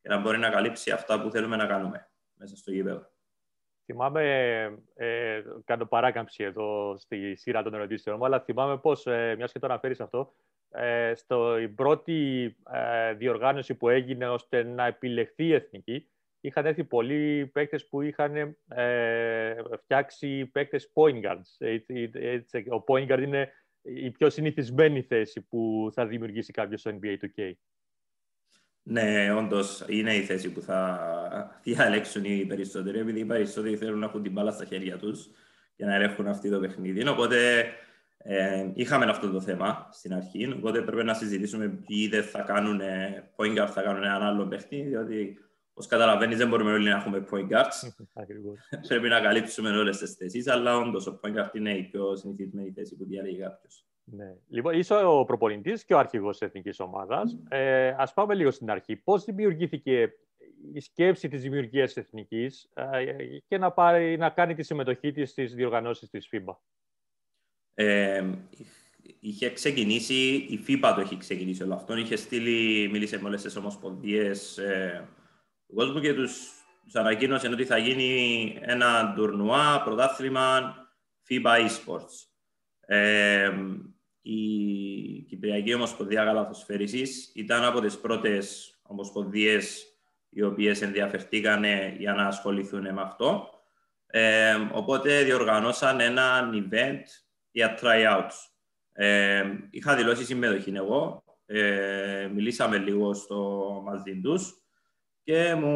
και 0.00 0.08
να 0.08 0.18
μπορεί 0.18 0.38
να 0.38 0.50
καλύψει 0.50 0.90
αυτά 0.90 1.20
που 1.20 1.30
θέλουμε 1.30 1.56
να 1.56 1.66
κάνουμε 1.66 2.10
μέσα 2.34 2.56
στο 2.56 2.70
γήπεδο. 2.70 3.10
Θυμάμαι, 3.84 4.24
ε, 4.94 5.42
κάνω 5.64 5.86
παράκαμψη 5.86 6.44
εδώ 6.44 6.96
στη 6.98 7.36
σειρά 7.36 7.62
των 7.62 7.74
ερωτήσεων 7.74 8.16
μου, 8.18 8.24
αλλά 8.24 8.40
θυμάμαι 8.40 8.78
πώς, 8.78 9.06
ε, 9.06 9.34
μιας 9.36 9.52
και 9.52 9.58
το 9.58 9.66
αναφέρεις 9.66 10.00
αυτό, 10.00 10.34
ε, 10.80 11.14
στο, 11.14 11.58
η 11.58 11.68
πρώτη 11.68 12.44
ε, 12.72 13.14
διοργάνωση 13.14 13.74
που 13.74 13.88
έγινε 13.88 14.28
ώστε 14.28 14.62
να 14.62 14.86
επιλεχθεί 14.86 15.44
η 15.44 15.54
εθνική, 15.54 16.08
είχαν 16.40 16.66
έρθει 16.66 16.84
πολλοί 16.84 17.46
παίκτες 17.46 17.88
που 17.88 18.02
είχαν 18.02 18.56
ε, 18.68 19.54
φτιάξει 19.82 20.46
παίκτες 20.46 20.92
point 20.94 21.22
guards. 21.22 21.76
ο 22.68 22.84
point 22.86 23.12
guard 23.12 23.22
είναι 23.22 23.52
η 23.82 24.10
πιο 24.10 24.30
συνηθισμένη 24.30 25.02
θέση 25.02 25.40
που 25.40 25.90
θα 25.92 26.06
δημιουργήσει 26.06 26.52
κάποιος 26.52 26.80
στο 26.80 26.98
NBA 27.00 27.16
2K. 27.24 27.52
Ναι, 28.82 29.32
όντως 29.32 29.84
είναι 29.88 30.14
η 30.14 30.22
θέση 30.22 30.52
που 30.52 30.60
θα 30.60 31.60
διαλέξουν 31.62 32.24
οι 32.24 32.44
περισσότεροι, 32.46 32.98
επειδή 32.98 33.20
οι 33.20 33.24
περισσότεροι 33.24 33.76
θέλουν 33.76 33.98
να 33.98 34.06
έχουν 34.06 34.22
την 34.22 34.32
μπάλα 34.32 34.50
στα 34.50 34.64
χέρια 34.64 34.96
τους 34.96 35.30
για 35.76 35.86
να 35.86 35.94
ελέγχουν 35.94 36.26
αυτή 36.26 36.50
το 36.50 36.60
παιχνίδι. 36.60 37.08
Οπότε 37.08 37.66
ε, 38.18 38.70
είχαμε 38.74 39.04
αυτό 39.04 39.30
το 39.30 39.40
θέμα 39.40 39.88
στην 39.90 40.14
αρχή. 40.14 40.52
Οπότε 40.56 40.82
πρέπει 40.82 41.04
να 41.04 41.14
συζητήσουμε 41.14 41.68
ποιοι 41.68 42.08
δεν 42.08 42.22
θα 42.22 42.40
κάνουν 42.42 42.80
point 43.36 43.58
guard, 43.58 43.68
θα 43.68 43.82
κάνουν 43.82 44.02
έναν 44.02 44.22
άλλο 44.22 44.46
παιχνίδι, 44.46 44.88
διότι 44.88 45.38
όπως 45.70 45.86
καταλαβαίνεις 45.86 46.36
δεν 46.36 46.48
μπορούμε 46.48 46.72
όλοι 46.72 46.88
να 46.88 46.96
έχουμε 46.96 47.26
point 47.30 47.48
guards. 47.48 47.88
πρέπει 48.88 49.08
να 49.08 49.20
καλύψουμε 49.20 49.70
όλες 49.70 49.98
τις 49.98 50.14
θέσεις, 50.14 50.48
αλλά 50.48 50.76
όντως 50.76 51.06
ο 51.06 51.20
point 51.22 51.36
guard 51.36 51.54
είναι 51.54 51.70
η 51.76 51.82
πιο 51.82 52.16
συνηθισμένη 52.16 52.72
θέση 52.72 52.96
που 52.96 53.04
διαλέγει 53.04 53.38
κάποιος. 53.38 53.86
Ναι. 54.04 54.36
Λοιπόν, 54.48 54.78
είσαι 54.78 54.94
ο 54.94 55.24
προπονητής 55.24 55.84
και 55.84 55.94
ο 55.94 55.98
αρχηγός 55.98 56.38
τη 56.38 56.46
εθνικής 56.46 56.80
ομάδας. 56.80 57.38
Ε, 57.48 57.88
Α 57.88 58.12
πάμε 58.14 58.34
λίγο 58.34 58.50
στην 58.50 58.70
αρχή. 58.70 58.96
Πώς 58.96 59.24
δημιουργήθηκε 59.24 60.12
η 60.72 60.80
σκέψη 60.80 61.28
της 61.28 61.42
δημιουργίας 61.42 61.92
της 61.92 62.02
εθνικής 62.02 62.70
ε, 62.74 63.04
και 63.46 63.58
να, 63.58 63.70
πάρει, 63.72 64.16
να 64.16 64.30
κάνει 64.30 64.54
τη 64.54 64.62
συμμετοχή 64.62 65.12
της 65.12 65.30
στις 65.30 65.54
διοργανώσεις 65.54 66.08
της 66.10 66.28
FIBA. 66.32 66.56
Ε, 67.80 68.24
είχε 69.20 69.50
ξεκινήσει, 69.50 70.14
η 70.34 70.64
FIBA 70.68 70.92
το 70.94 71.00
έχει 71.00 71.16
ξεκινήσει 71.16 71.62
όλο 71.62 71.74
αυτό. 71.74 71.96
Είχε 71.96 72.16
στείλει, 72.16 72.88
μίλησε 72.88 73.20
με 73.20 73.28
όλες 73.28 73.42
τις 73.42 73.56
ομοσπονδίες 73.56 74.58
ε, 74.58 75.08
του 75.66 75.74
κόσμου 75.74 76.00
και 76.00 76.14
τους 76.14 76.58
τους 76.88 77.00
ανακοίνωσε 77.00 77.48
ότι 77.48 77.64
θα 77.64 77.78
γίνει 77.78 78.58
ένα 78.60 79.12
τουρνουά, 79.16 79.82
πρωτάθλημα 79.84 80.74
FIBA 81.28 81.66
eSports. 81.66 82.26
Ε, 82.80 83.50
η 84.22 84.36
Κυπριακή 85.28 85.74
Ομοσπονδία 85.74 86.24
Καλαθοσφαίρισης 86.24 87.32
ήταν 87.34 87.64
από 87.64 87.80
τις 87.80 87.98
πρώτες 87.98 88.78
ομοσπονδίες 88.82 89.84
οι 90.28 90.42
οποίες 90.42 90.82
ενδιαφερθήκαν 90.82 91.64
για 91.98 92.12
να 92.12 92.26
ασχοληθούν 92.26 92.80
με 92.80 93.00
αυτό. 93.00 93.48
Ε, 94.06 94.54
οπότε 94.72 95.22
διοργανώσαν 95.22 96.00
ένα 96.00 96.50
event 96.52 97.27
για 97.50 97.78
tryouts. 97.82 98.34
Ε, 98.92 99.44
είχα 99.70 99.96
δηλώσει 99.96 100.24
συμμετοχή 100.24 100.72
εγώ, 100.74 101.24
ε, 101.46 102.30
μιλήσαμε 102.34 102.78
λίγο 102.78 103.14
στο 103.14 103.82
μαζί 103.84 104.20
τους 104.20 104.52
και 105.22 105.54
μου, 105.54 105.70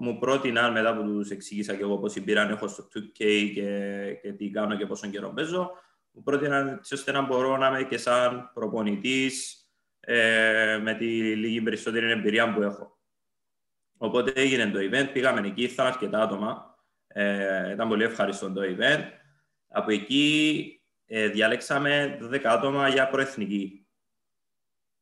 μου 0.00 0.18
πρότειναν 0.18 0.72
μετά 0.72 0.96
που 0.96 1.02
τους 1.02 1.30
εξήγησα 1.30 1.74
και 1.74 1.82
εγώ 1.82 1.98
πώς 1.98 2.20
πήραν 2.24 2.50
έχω 2.50 2.68
στο 2.68 2.88
2K 2.94 3.50
και, 3.54 4.18
και 4.22 4.32
τι 4.32 4.50
κάνω 4.50 4.76
και 4.76 4.86
πόσο 4.86 5.08
καιρό 5.08 5.32
παίζω 5.34 5.70
μου 6.14 6.22
πρότειναν 6.22 6.68
έτσι 6.68 6.94
ώστε 6.94 7.12
να 7.12 7.22
μπορώ 7.22 7.56
να 7.56 7.68
είμαι 7.68 7.82
και 7.82 7.98
σαν 7.98 8.50
προπονητής 8.54 9.66
ε, 10.00 10.78
με 10.82 10.94
τη 10.94 11.36
λίγη 11.36 11.62
περισσότερη 11.62 12.10
εμπειρία 12.10 12.54
που 12.54 12.62
έχω. 12.62 12.98
Οπότε 13.96 14.32
έγινε 14.34 14.70
το 14.70 14.78
event, 14.78 15.08
πήγαμε 15.12 15.46
εκεί, 15.46 15.62
ήρθαν 15.62 15.86
αρκετά 15.86 16.22
άτομα. 16.22 16.78
Ε, 17.06 17.72
ήταν 17.72 17.88
πολύ 17.88 18.04
ευχαριστώ 18.04 18.52
το 18.52 18.60
event. 18.64 19.04
Από 19.68 19.92
εκεί 19.92 20.83
ε, 21.16 21.28
διαλέξαμε 21.28 22.18
12 22.22 22.44
άτομα 22.44 22.88
για 22.88 23.08
προεθνική. 23.08 23.86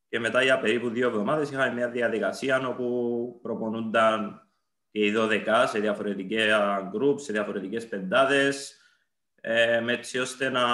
Και 0.08 0.18
μετά 0.18 0.42
για 0.42 0.58
περίπου 0.58 0.88
δύο 0.88 1.08
εβδομάδες 1.08 1.50
είχαμε 1.50 1.74
μια 1.74 1.90
διαδικασία 1.90 2.68
όπου 2.68 3.38
προπονούνταν 3.42 4.48
και 4.90 5.06
οι 5.06 5.14
12 5.16 5.64
σε 5.66 5.78
διαφορετικά 5.78 6.90
groups, 6.94 7.20
σε 7.20 7.32
διαφορετικές 7.32 7.88
πεντάδες, 7.88 8.76
ε, 9.40 9.84
έτσι 9.86 10.18
ώστε 10.18 10.48
να, 10.48 10.66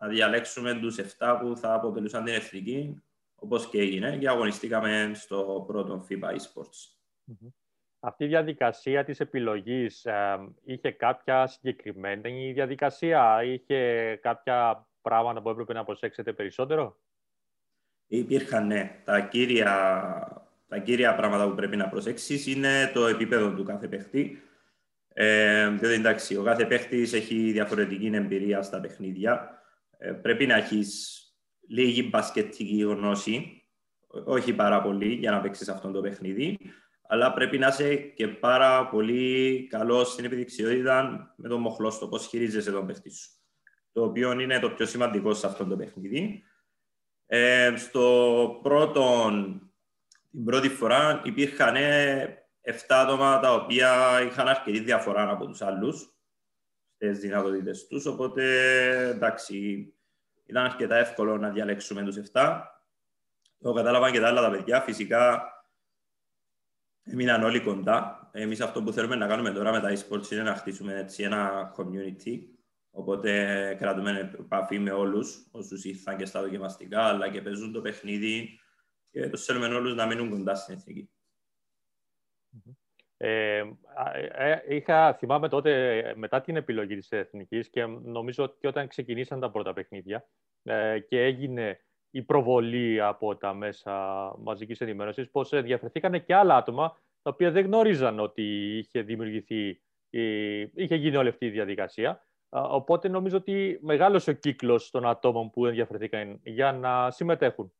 να 0.00 0.08
διαλέξουμε 0.08 0.74
τους 0.74 0.96
7 1.18 1.38
που 1.40 1.56
θα 1.56 1.74
αποτελούσαν 1.74 2.24
την 2.24 2.34
εθνική, 2.34 3.02
όπως 3.34 3.68
και 3.68 3.80
έγινε, 3.80 4.18
και 4.18 4.28
αγωνιστήκαμε 4.28 5.10
στο 5.14 5.64
πρώτο 5.66 6.06
FIBA 6.08 6.28
eSports. 6.28 7.00
Αυτή 8.00 8.24
η 8.24 8.26
διαδικασία 8.26 9.04
της 9.04 9.20
επιλογής 9.20 10.04
ε, 10.04 10.38
είχε 10.64 10.90
κάποια 10.90 11.46
συγκεκριμένη 11.46 12.52
διαδικασία, 12.52 13.42
είχε 13.44 14.16
κάποια 14.22 14.88
πράγματα 15.02 15.42
που 15.42 15.50
έπρεπε 15.50 15.72
να 15.72 15.84
προσέξετε 15.84 16.32
περισσότερο; 16.32 16.98
Υπήρχαν, 18.12 18.66
ναι. 18.66 19.02
Τα 19.04 19.20
κύρια, 19.20 19.72
τα 20.68 20.78
κύρια 20.78 21.14
πράγματα 21.14 21.48
που 21.48 21.54
πρέπει 21.54 21.76
να 21.76 21.88
προσέξεις 21.88 22.46
είναι 22.46 22.90
το 22.94 23.06
επίπεδο 23.06 23.54
του 23.54 23.64
κάθε 23.64 23.88
παίχτη. 23.88 24.42
Ε, 25.12 25.68
διότι 25.68 25.94
εντάξει, 25.94 26.36
ο 26.36 26.42
κάθε 26.42 26.66
παίχτης 26.66 27.12
έχει 27.12 27.50
διαφορετική 27.52 28.10
εμπειρία 28.14 28.62
στα 28.62 28.80
παιχνίδια. 28.80 29.62
Ε, 29.98 30.12
πρέπει 30.12 30.46
να 30.46 30.54
έχεις 30.54 31.20
λίγη 31.68 32.08
μπασκετική 32.10 32.82
γνώση, 32.82 33.62
όχι 34.24 34.52
πάρα 34.52 34.82
πολύ, 34.82 35.14
για 35.14 35.30
να 35.30 35.40
παίξεις 35.40 35.68
αυτό 35.68 35.90
το 35.90 36.00
παιχνίδι, 36.00 36.58
αλλά 37.12 37.32
πρέπει 37.32 37.58
να 37.58 37.66
είσαι 37.66 37.94
και 37.96 38.28
πάρα 38.28 38.88
πολύ 38.88 39.66
καλός 39.70 40.12
στην 40.12 40.24
επιδειξιότητα 40.24 41.32
με 41.36 41.48
τον 41.48 41.60
μοχλό 41.60 41.90
στο 41.90 42.08
πώς 42.08 42.26
χειρίζεσαι 42.26 42.70
τον 42.70 42.86
παίχτη 42.86 43.10
σου. 43.10 43.30
Το 43.92 44.04
οποίο 44.04 44.40
είναι 44.40 44.58
το 44.58 44.70
πιο 44.70 44.86
σημαντικό 44.86 45.34
σε 45.34 45.46
αυτό 45.46 45.64
το 45.64 45.76
παιχνίδι. 45.76 46.42
Ε, 47.26 47.74
στο 47.76 48.58
πρώτο, 48.62 49.30
την 50.30 50.44
πρώτη 50.44 50.68
φορά 50.68 51.20
υπήρχαν 51.24 51.74
7 51.74 52.70
άτομα 52.88 53.40
τα 53.40 53.54
οποία 53.54 54.20
είχαν 54.22 54.48
αρκετή 54.48 54.80
διαφορά 54.80 55.30
από 55.30 55.46
τους 55.46 55.62
άλλους 55.62 56.14
στις 56.94 57.18
δυνατότητες 57.18 57.86
τους, 57.86 58.06
οπότε 58.06 58.44
εντάξει, 59.08 59.86
ήταν 60.46 60.64
αρκετά 60.64 60.96
εύκολο 60.96 61.36
να 61.36 61.50
διαλέξουμε 61.50 62.02
τους 62.02 62.16
7. 62.32 62.60
Το 63.60 63.72
κατάλαβαν 63.72 64.12
και 64.12 64.20
τα 64.20 64.26
άλλα 64.26 64.40
τα 64.40 64.50
παιδιά, 64.50 64.80
φυσικά 64.80 65.44
έμειναν 67.02 67.42
όλοι 67.42 67.60
κοντά. 67.60 68.30
Εμείς 68.32 68.60
αυτό 68.60 68.82
που 68.82 68.92
θέλουμε 68.92 69.16
να 69.16 69.26
κάνουμε 69.26 69.50
τώρα 69.50 69.72
με 69.72 69.80
τα 69.80 69.92
e-sports 69.92 70.30
είναι 70.30 70.42
να 70.42 70.54
χτίσουμε 70.54 70.98
έτσι 70.98 71.22
ένα 71.22 71.72
community, 71.76 72.38
οπότε 72.90 73.74
κρατούμε 73.78 74.30
επαφή 74.38 74.78
με 74.78 74.90
όλους 74.90 75.48
όσους 75.50 75.84
ήρθαν 75.84 76.16
και 76.16 76.24
στα 76.24 76.40
δοκιμαστικά, 76.42 77.02
αλλά 77.02 77.30
και 77.30 77.42
παίζουν 77.42 77.72
το 77.72 77.80
παιχνίδι 77.80 78.60
και 79.10 79.28
τους 79.28 79.44
θέλουμε 79.44 79.66
όλους 79.66 79.94
να 79.94 80.06
μείνουν 80.06 80.30
κοντά 80.30 80.54
στην 80.54 80.74
εθνική. 80.74 81.10
Ε, 83.22 83.62
ε, 84.32 84.58
είχα, 84.68 85.14
θυμάμαι 85.14 85.48
τότε 85.48 86.02
μετά 86.16 86.40
την 86.40 86.56
επιλογή 86.56 86.96
της 86.96 87.10
Εθνικής 87.10 87.68
και 87.68 87.86
νομίζω 87.86 88.44
ότι 88.44 88.66
όταν 88.66 88.88
ξεκινήσαν 88.88 89.40
τα 89.40 89.50
πρώτα 89.50 89.72
παιχνίδια 89.72 90.28
ε, 90.62 90.98
και 90.98 91.22
έγινε 91.22 91.80
η 92.10 92.22
προβολή 92.22 93.00
από 93.00 93.36
τα 93.36 93.54
μέσα 93.54 93.92
μαζικής 94.38 94.80
ενημέρωσης 94.80 95.30
πως 95.30 95.48
διαφερθήκαν 95.62 96.24
και 96.24 96.34
άλλα 96.34 96.56
άτομα 96.56 96.96
τα 97.22 97.30
οποία 97.30 97.50
δεν 97.50 97.64
γνώριζαν 97.64 98.20
ότι 98.20 98.42
είχε 98.78 99.02
δημιουργηθεί, 99.02 99.80
είχε 100.74 100.94
γίνει 100.94 101.16
όλη 101.16 101.28
αυτή 101.28 101.46
η 101.46 101.50
διαδικασία. 101.50 102.24
Οπότε 102.48 103.08
νομίζω 103.08 103.36
ότι 103.36 103.78
μεγάλωσε 103.82 104.30
ο 104.30 104.32
κύκλος 104.32 104.90
των 104.90 105.06
ατόμων 105.06 105.50
που 105.50 105.66
ενδιαφερθήκαν 105.66 106.40
για 106.42 106.72
να 106.72 107.10
συμμετέχουν. 107.10 107.72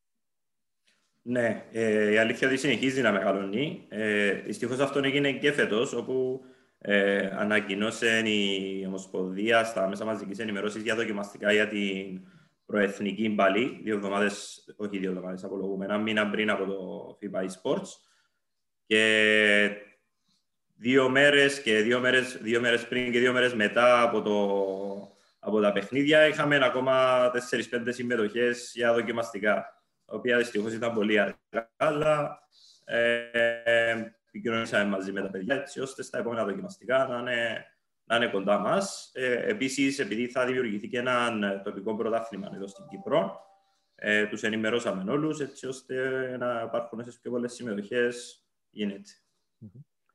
Ναι, 1.23 1.65
ε, 1.73 2.13
η 2.13 2.17
αλήθεια 2.17 2.49
ότι 2.49 2.57
συνεχίζει 2.57 3.03
να 3.03 3.13
μεγαλώνει. 3.13 3.87
Ε, 3.89 4.33
Δυστυχώς 4.33 4.79
αυτό 4.79 4.99
έγινε 4.99 5.33
και 5.33 5.53
φέτος, 5.53 5.93
όπου 5.93 6.45
ε, 6.79 7.31
ανακοινώσε 7.37 8.23
η 8.25 8.85
Ομοσπονδία 8.87 9.65
στα 9.65 9.89
μέσα 9.89 10.05
μαζικής 10.05 10.39
ενημέρωσης 10.39 10.83
για 10.83 10.95
δοκιμαστικά 10.95 11.53
για 11.53 11.69
την 11.69 12.21
προεθνική 12.71 13.29
μπαλή, 13.29 13.81
δύο 13.83 13.95
εβδομάδες, 13.95 14.65
όχι 14.77 14.99
δύο 14.99 15.11
εβδομάδες, 15.11 15.45
απολογούμε, 15.45 15.85
ένα 15.85 15.99
μήνα 15.99 16.31
πριν 16.31 16.50
από 16.50 16.65
το 16.65 17.19
FIBA 17.21 17.41
eSports. 17.41 17.89
Και 18.87 19.71
δύο 20.77 21.09
μέρες 21.09 21.62
και 21.62 21.81
δύο 21.81 22.00
μέρες, 22.00 22.39
δύο 22.43 22.61
μέρες 22.61 22.89
πριν 22.89 23.12
και 23.12 23.19
δύο 23.19 23.33
μέρες 23.33 23.55
μετά 23.55 24.03
από, 24.03 24.23
το, 24.23 25.17
από 25.39 25.61
τα 25.61 25.73
παιχνίδια 25.73 26.27
είχαμε 26.27 26.65
ακόμα 26.65 27.31
4-5 27.50 27.89
συμμετοχές 27.89 28.73
για 28.75 28.93
δοκιμαστικά 28.93 29.83
τα 30.05 30.17
οποία 30.17 30.37
δυστυχώς 30.37 30.73
ήταν 30.73 30.95
πολύ 30.95 31.19
αργά, 31.19 31.71
αλλά 31.77 32.41
ε, 32.85 34.12
επικοινωνήσαμε 34.29 34.85
μαζί 34.85 35.12
με 35.12 35.21
τα 35.21 35.31
παιδιά 35.31 35.55
έτσι 35.55 35.81
ώστε 35.81 36.03
στα 36.03 36.19
επόμενα 36.19 36.45
δοκιμαστικά 36.45 37.07
να 37.07 37.19
είναι, 37.19 37.67
να 38.11 38.17
είναι 38.17 38.29
κοντά 38.29 38.59
μας. 38.59 39.11
Ε, 39.14 39.50
Επίσης, 39.50 39.99
επειδή 39.99 40.26
θα 40.29 40.47
δημιουργηθεί 40.47 40.88
και 40.88 40.99
ένα 40.99 41.62
τοπικό 41.64 41.97
πρωτάθλημα 41.97 42.50
εδώ 42.55 42.67
στην 42.67 42.87
Κύπρο, 42.88 43.40
ε, 43.95 44.26
τους 44.26 44.43
ενημερώσαμε 44.43 45.11
όλους 45.11 45.40
έτσι 45.40 45.67
ώστε 45.67 45.97
να 46.38 46.62
υπάρχουν 46.67 47.05
σε 47.05 47.19
πιο 47.23 47.31
πολλές 47.31 47.52
συμμετοχές. 47.52 48.45
Γίνεται. 48.71 49.11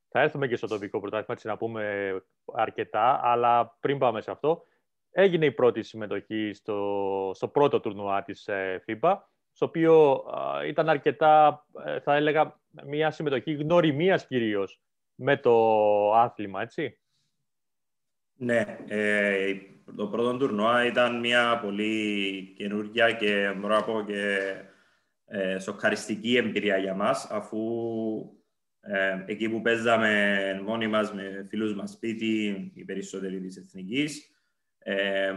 Θα 0.10 0.22
έρθουμε 0.22 0.48
και 0.48 0.56
στο 0.56 0.68
τοπικό 0.68 1.00
πρωτάθλημα, 1.00 1.34
έτσι 1.34 1.48
να 1.48 1.58
πούμε 1.58 2.14
αρκετά, 2.54 3.20
αλλά 3.24 3.78
πριν 3.80 3.98
πάμε 3.98 4.22
σε 4.22 4.32
αυτό, 4.32 4.64
έγινε 5.12 5.46
η 5.46 5.52
πρώτη 5.52 5.84
συμμετοχή 5.84 6.52
στο, 6.54 7.32
στο 7.34 7.48
πρώτο 7.48 7.80
τουρνουά 7.80 8.24
της 8.24 8.48
ε, 8.48 8.84
FIBA 8.88 9.18
στο 9.52 9.66
οποίο 9.66 10.24
ήταν 10.68 10.90
αρκετά, 10.90 11.66
ε, 11.86 12.00
θα 12.00 12.16
έλεγα, 12.16 12.60
μια 12.86 13.12
συμμετοχή 13.12 13.54
γνωριμίας 13.54 14.28
κυρίως 14.28 14.82
με 15.16 15.38
το 15.38 15.54
άθλημα, 16.14 16.62
έτσι. 16.62 17.00
Ναι, 18.38 18.78
ε, 18.88 19.56
το 19.96 20.08
πρώτο 20.08 20.38
τουρνουά 20.38 20.86
ήταν 20.86 21.20
μια 21.20 21.60
πολύ 21.60 22.54
καινούργια 22.58 23.12
και 23.12 23.54
μπορώ 23.58 23.76
να 23.76 23.84
πω 23.84 24.04
και 24.08 24.40
ε, 25.26 25.60
σοκαριστική 25.60 26.38
εμπειρία 26.38 26.78
για 26.78 26.94
μας, 26.94 27.28
αφού 27.32 27.60
ε, 28.80 29.24
εκεί 29.26 29.50
που 29.50 29.62
παίζαμε 29.62 30.62
μόνοι 30.66 30.88
μας 30.88 31.14
με 31.14 31.46
φίλους 31.50 31.76
μας 31.76 31.92
σπίτι, 31.92 32.72
οι 32.76 32.84
περισσότεροι 32.84 33.40
της 33.40 33.58
Εθνικής, 33.58 34.30
ε, 34.80 35.34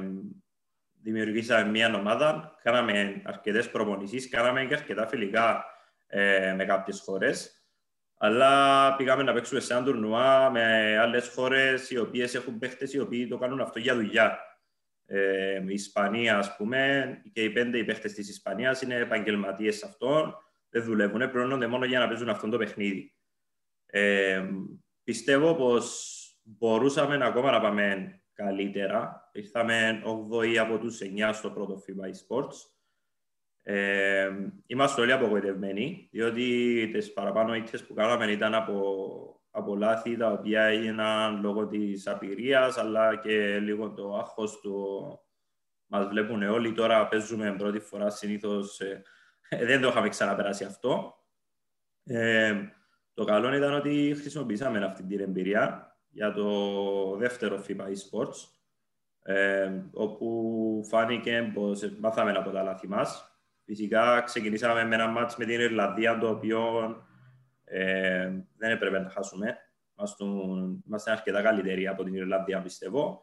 δημιουργήσαμε 1.02 1.70
μια 1.70 1.94
ομάδα, 1.94 2.58
κάναμε 2.62 3.22
αρκετές 3.24 3.70
προπονήσεις, 3.70 4.28
κάναμε 4.28 4.64
και 4.64 4.74
αρκετά 4.74 5.06
φιλικά 5.06 5.64
ε, 6.06 6.54
με 6.56 6.64
κάποιες 6.64 7.00
χώρες. 7.00 7.57
Αλλά 8.18 8.94
πήγαμε 8.96 9.22
να 9.22 9.32
παίξουμε 9.32 9.60
σε 9.60 9.74
ένα 9.74 9.84
τουρνουά 9.84 10.50
με 10.50 10.96
άλλες 10.98 11.28
χώρες 11.28 11.90
οι 11.90 11.98
οποίες 11.98 12.34
έχουν 12.34 12.58
παίχτες 12.58 12.92
οι 12.92 12.98
οποίοι 12.98 13.28
το 13.28 13.38
κάνουν 13.38 13.60
αυτό 13.60 13.78
για 13.78 13.94
δουλειά. 13.94 14.38
Ε, 15.06 15.62
η 15.66 15.72
Ισπανία, 15.72 16.38
ας 16.38 16.56
πούμε, 16.56 17.20
και 17.32 17.42
οι 17.42 17.50
πέντε 17.50 17.84
παίχτες 17.84 18.12
της 18.12 18.28
Ισπανίας 18.28 18.82
είναι 18.82 18.94
επαγγελματίες 18.94 19.82
αυτών. 19.82 20.34
Δεν 20.68 20.84
δουλεύουν, 20.84 21.30
πληρώνονται 21.30 21.66
μόνο 21.66 21.84
για 21.84 21.98
να 21.98 22.08
παίζουν 22.08 22.28
αυτό 22.28 22.48
το 22.48 22.58
παιχνίδι. 22.58 23.14
Ε, 23.86 24.48
πιστεύω 25.04 25.54
πως 25.54 26.14
μπορούσαμε 26.42 27.26
ακόμα 27.26 27.50
να 27.50 27.60
πάμε 27.60 28.12
καλύτερα. 28.32 29.30
Ήρθαμε 29.32 30.02
8η 30.04 30.56
από 30.56 30.78
τους 30.78 31.00
9 31.00 31.30
στο 31.32 31.50
πρώτο 31.50 31.82
FIBA 31.86 32.06
eSports. 32.06 32.77
Ε, 33.70 34.30
είμαστε 34.66 35.00
όλοι 35.00 35.12
απογοητευμένοι, 35.12 36.08
διότι 36.12 36.88
τις 36.92 37.12
παραπάνω 37.12 37.54
ήττες 37.54 37.86
που 37.86 37.94
κάναμε 37.94 38.32
ήταν 38.32 38.54
από, 38.54 39.40
από 39.50 39.76
λάθη 39.76 40.16
τα 40.16 40.32
οποία 40.32 40.62
έγιναν 40.62 41.40
λόγω 41.40 41.66
της 41.66 42.06
απειρίας, 42.06 42.78
αλλά 42.78 43.16
και 43.16 43.58
λίγο 43.58 43.90
το 43.90 44.16
άγχος 44.16 44.60
του 44.60 44.84
μας 45.86 46.06
βλέπουν 46.06 46.42
όλοι. 46.42 46.72
Τώρα 46.72 47.08
παίζουμε 47.08 47.54
πρώτη 47.58 47.78
φορά 47.78 48.10
συνήθως, 48.10 48.80
ε, 48.80 49.02
δεν 49.48 49.80
το 49.80 49.88
είχαμε 49.88 50.08
ξαναπεράσει 50.08 50.64
αυτό. 50.64 51.14
Ε, 52.04 52.54
το 53.14 53.24
καλό 53.24 53.54
ήταν 53.54 53.74
ότι 53.74 54.14
χρησιμοποιήσαμε 54.20 54.84
αυτή 54.84 55.02
την 55.02 55.20
εμπειρία 55.20 55.96
για 56.08 56.32
το 56.32 57.16
δεύτερο 57.16 57.64
FIBA 57.68 57.84
eSports, 57.84 58.48
ε, 59.22 59.72
όπου 59.92 60.84
φάνηκε 60.88 61.50
πως 61.54 61.90
μάθαμε 62.00 62.30
από 62.30 62.50
τα 62.50 62.62
λάθη 62.62 62.88
μας. 62.88 63.32
Φυσικά 63.68 64.20
ξεκινήσαμε 64.20 64.84
με 64.84 64.94
ένα 64.94 65.06
μάτς 65.06 65.36
με 65.36 65.44
την 65.44 65.60
Ιρλανδία, 65.60 66.18
το 66.18 66.28
οποίο 66.28 66.60
ε, 67.64 68.30
δεν 68.56 68.70
έπρεπε 68.70 68.98
να 68.98 69.10
χάσουμε. 69.10 69.56
Είμαστε 70.86 71.10
αρκετά 71.10 71.42
καλύτεροι 71.42 71.86
από 71.86 72.04
την 72.04 72.14
Ιρλανδία, 72.14 72.62
πιστεύω. 72.62 73.22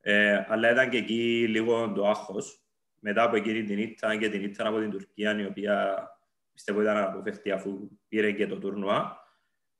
Ε, 0.00 0.44
αλλά 0.48 0.70
ήταν 0.70 0.88
και 0.88 0.96
εκεί 0.96 1.46
λίγο 1.48 1.92
το 1.92 2.08
άγχος. 2.08 2.64
Μετά 3.00 3.22
από 3.22 3.36
εκείνη 3.36 3.62
την 3.62 3.78
ήττα 3.78 4.16
και 4.16 4.28
την 4.28 4.42
ήττα 4.42 4.68
από 4.68 4.78
την 4.78 4.90
Τουρκία, 4.90 5.40
η 5.40 5.44
οποία 5.44 6.06
πιστεύω 6.52 6.82
ήταν 6.82 6.96
αποφευκτή 6.96 7.50
αφού 7.50 7.90
πήρε 8.08 8.32
και 8.32 8.46
το 8.46 8.58
τουρνουά. 8.58 9.16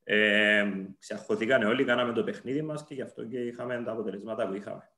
Ε, 0.03 0.71
ξεχωθήκαν 0.99 1.63
όλοι, 1.63 1.83
κάναμε 1.83 2.13
το 2.13 2.23
παιχνίδι 2.23 2.61
μας 2.61 2.85
και 2.85 2.93
γι' 2.93 3.01
αυτό 3.01 3.25
και 3.25 3.39
είχαμε 3.39 3.83
τα 3.85 3.91
αποτελέσματα 3.91 4.47
που 4.47 4.53
είχαμε. 4.53 4.89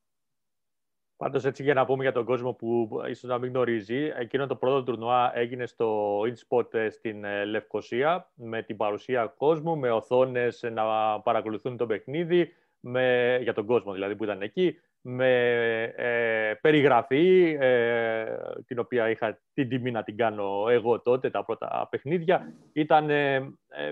Πάντως 1.17 1.45
έτσι 1.45 1.63
για 1.63 1.73
να 1.73 1.85
πούμε 1.85 2.03
για 2.03 2.11
τον 2.11 2.25
κόσμο 2.25 2.53
που 2.53 2.89
ίσως 3.09 3.29
να 3.29 3.37
μην 3.37 3.49
γνωρίζει, 3.49 4.11
εκείνο 4.17 4.47
το 4.47 4.55
πρώτο 4.55 4.83
τουρνουά 4.83 5.37
έγινε 5.37 5.65
στο 5.65 6.19
InSpot 6.21 6.73
ε, 6.73 6.89
στην 6.89 7.23
ε, 7.23 7.45
Λευκοσία 7.45 8.29
με 8.35 8.63
την 8.63 8.77
παρουσία 8.77 9.33
κόσμου, 9.37 9.77
με 9.77 9.91
οθόνες 9.91 10.63
να 10.71 10.83
παρακολουθούν 11.19 11.77
το 11.77 11.85
παιχνίδι, 11.85 12.53
με, 12.79 13.39
για 13.41 13.53
τον 13.53 13.65
κόσμο 13.65 13.93
δηλαδή 13.93 14.15
που 14.15 14.23
ήταν 14.23 14.41
εκεί, 14.41 14.79
με 15.09 15.83
ε, 15.95 16.53
περιγραφή, 16.61 17.57
ε, 17.59 18.25
την 18.65 18.79
οποία 18.79 19.09
είχα 19.09 19.39
την 19.53 19.69
τιμή 19.69 19.91
να 19.91 20.03
την 20.03 20.17
κάνω 20.17 20.65
εγώ 20.69 21.01
τότε, 21.01 21.29
τα 21.29 21.45
πρώτα 21.45 21.87
παιχνίδια. 21.91 22.53
Ήταν 22.73 23.09
ε, 23.09 23.39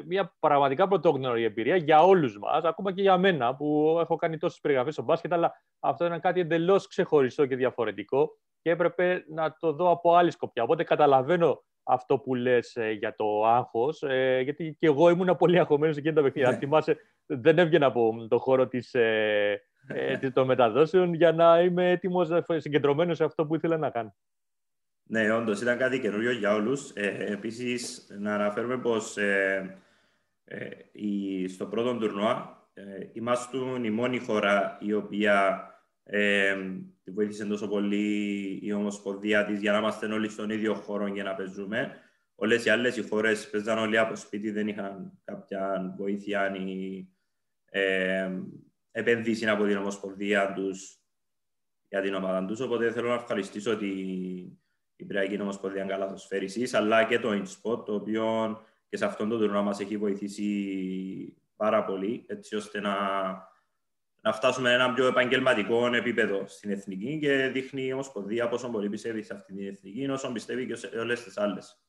μια 0.06 0.36
πραγματικά 0.40 0.88
πρωτόγνωρη 0.88 1.44
εμπειρία 1.44 1.76
για 1.76 2.04
όλους 2.04 2.38
μας, 2.40 2.64
ακόμα 2.64 2.94
και 2.94 3.02
για 3.02 3.18
μένα 3.18 3.56
που 3.56 3.98
έχω 4.02 4.16
κάνει 4.16 4.38
τόσες 4.38 4.60
περιγραφές 4.60 4.94
στο 4.94 5.04
μπάσκετ, 5.04 5.34
αλλά 5.34 5.54
αυτό 5.80 6.06
ήταν 6.06 6.20
κάτι 6.20 6.40
εντελώς 6.40 6.88
ξεχωριστό 6.88 7.46
και 7.46 7.56
διαφορετικό. 7.56 8.38
και 8.62 8.70
έπρεπε 8.70 9.24
να 9.28 9.56
το 9.60 9.72
δω 9.72 9.92
από 9.92 10.16
άλλη 10.16 10.32
σκοπιά. 10.32 10.64
Οπότε 10.64 10.84
καταλαβαίνω 10.84 11.64
αυτό 11.84 12.18
που 12.18 12.36
λες 12.36 12.76
ε, 12.76 12.92
για 12.92 13.16
το 13.16 13.46
άγχος, 13.46 14.04
ε, 14.04 14.42
γιατί 14.44 14.76
και 14.80 14.88
εγώ 14.88 15.10
ήμουν 15.10 15.36
πολύ 15.38 15.60
αγχωμένος 15.60 15.98
εκείνη 15.98 16.14
τα 16.14 16.22
παιχνίδια. 16.22 16.50
Αν 16.50 16.58
θυμάσαι, 16.58 16.98
δεν 17.26 17.58
έβγαινα 17.58 17.86
από 17.86 18.28
το 18.30 18.38
χώρο 18.40 18.68
της, 18.68 18.96
ε, 19.88 20.18
ε, 20.22 20.32
των 20.32 20.46
μεταδόσεων 20.46 21.14
για 21.14 21.32
να 21.32 21.60
είμαι 21.62 21.92
έτοιμος, 21.92 22.30
συγκεντρωμένος 22.58 23.18
σε 23.18 23.24
αυτό 23.24 23.46
που 23.46 23.56
ήθελα 23.56 23.78
να 23.78 23.90
κάνω. 23.90 24.16
Ναι, 25.08 25.32
όντως 25.32 25.62
ήταν 25.62 25.78
κάτι 25.78 26.00
καινούριο 26.00 26.32
για 26.32 26.54
όλους. 26.54 26.92
Ε, 26.94 27.26
Επίσης, 27.32 28.08
να 28.20 28.34
αναφέρουμε 28.34 28.78
πως 28.78 29.18
ε, 29.18 29.80
ε, 30.44 31.48
στο 31.48 31.66
πρώτο 31.66 31.98
τουρνουά 31.98 32.68
ε, 32.74 32.84
είμαστε 33.14 33.58
η 33.82 33.90
μόνη 33.90 34.20
χώρα 34.20 34.78
η 34.82 34.94
οποία 34.94 35.68
ε, 36.04 36.56
βοήθησε 37.06 37.46
τόσο 37.46 37.68
πολύ 37.68 38.60
η 38.64 38.74
Ομοσπονδία 38.74 39.46
της 39.46 39.60
για 39.60 39.72
να 39.72 39.78
είμαστε 39.78 40.06
όλοι 40.06 40.30
στον 40.30 40.50
ίδιο 40.50 40.74
χώρο 40.74 41.08
για 41.08 41.24
να 41.24 41.36
παίζουμε. 41.36 41.96
Όλες 42.36 42.66
οι 42.66 42.70
άλλες 42.70 43.06
χώρες 43.10 43.50
παίζαν 43.50 43.78
όλοι 43.78 43.98
από 43.98 44.16
σπίτι, 44.16 44.52
δεν 44.52 44.68
είχαν 44.68 45.20
κάποια 45.24 45.94
βοήθεια 45.98 46.56
ή 46.56 47.08
ε, 47.70 48.30
επενδύσει 48.98 49.50
από 49.50 49.66
την 49.66 49.78
Ομοσπονδία 49.78 50.54
τους 50.54 51.00
για 51.90 52.02
την 52.02 52.14
ομάδα 52.14 52.46
τους. 52.46 52.60
Οπότε 52.60 52.92
θέλω 52.92 53.08
να 53.08 53.14
ευχαριστήσω 53.14 53.78
την 53.78 54.58
η 54.96 55.04
Πυριακή 55.06 55.42
Ομοσπονδία 55.42 55.86
Καλαθοσφαίρισης, 55.86 56.74
αλλά 56.74 57.04
και 57.04 57.20
το 57.20 57.30
InSpot, 57.32 57.86
το 57.86 57.94
οποίο 57.94 58.58
και 58.90 58.98
σε 58.98 59.06
αυτόν 59.06 59.30
τον 59.30 59.40
τουρνουά 59.40 59.62
μας 59.62 59.80
έχει 59.80 59.98
βοηθήσει 59.98 61.38
πάρα 61.56 61.86
πολύ, 61.86 62.26
έτσι 62.28 62.56
ώστε 62.56 62.80
να, 62.80 62.96
να 64.22 64.34
φτάσουμε 64.34 64.74
ένα 64.74 64.94
πιο 64.94 65.08
επαγγελματικό 65.08 65.96
επίπεδο 65.96 66.48
στην 66.48 66.72
εθνική 66.72 67.20
και 67.20 67.48
δείχνει 67.48 67.86
η 67.86 67.94
Ομοσπονδία 67.94 68.48
πόσο 68.48 68.70
πολύ 68.70 68.90
πιστεύει 68.90 69.22
σε 69.22 69.34
αυτή 69.34 69.54
την 69.54 69.68
εθνική, 69.68 70.10
όσο 70.10 70.32
πιστεύει 70.32 70.66
και 70.66 70.76
σε 70.76 70.88
όλες 70.88 71.24
τις 71.24 71.38
άλλες. 71.38 71.80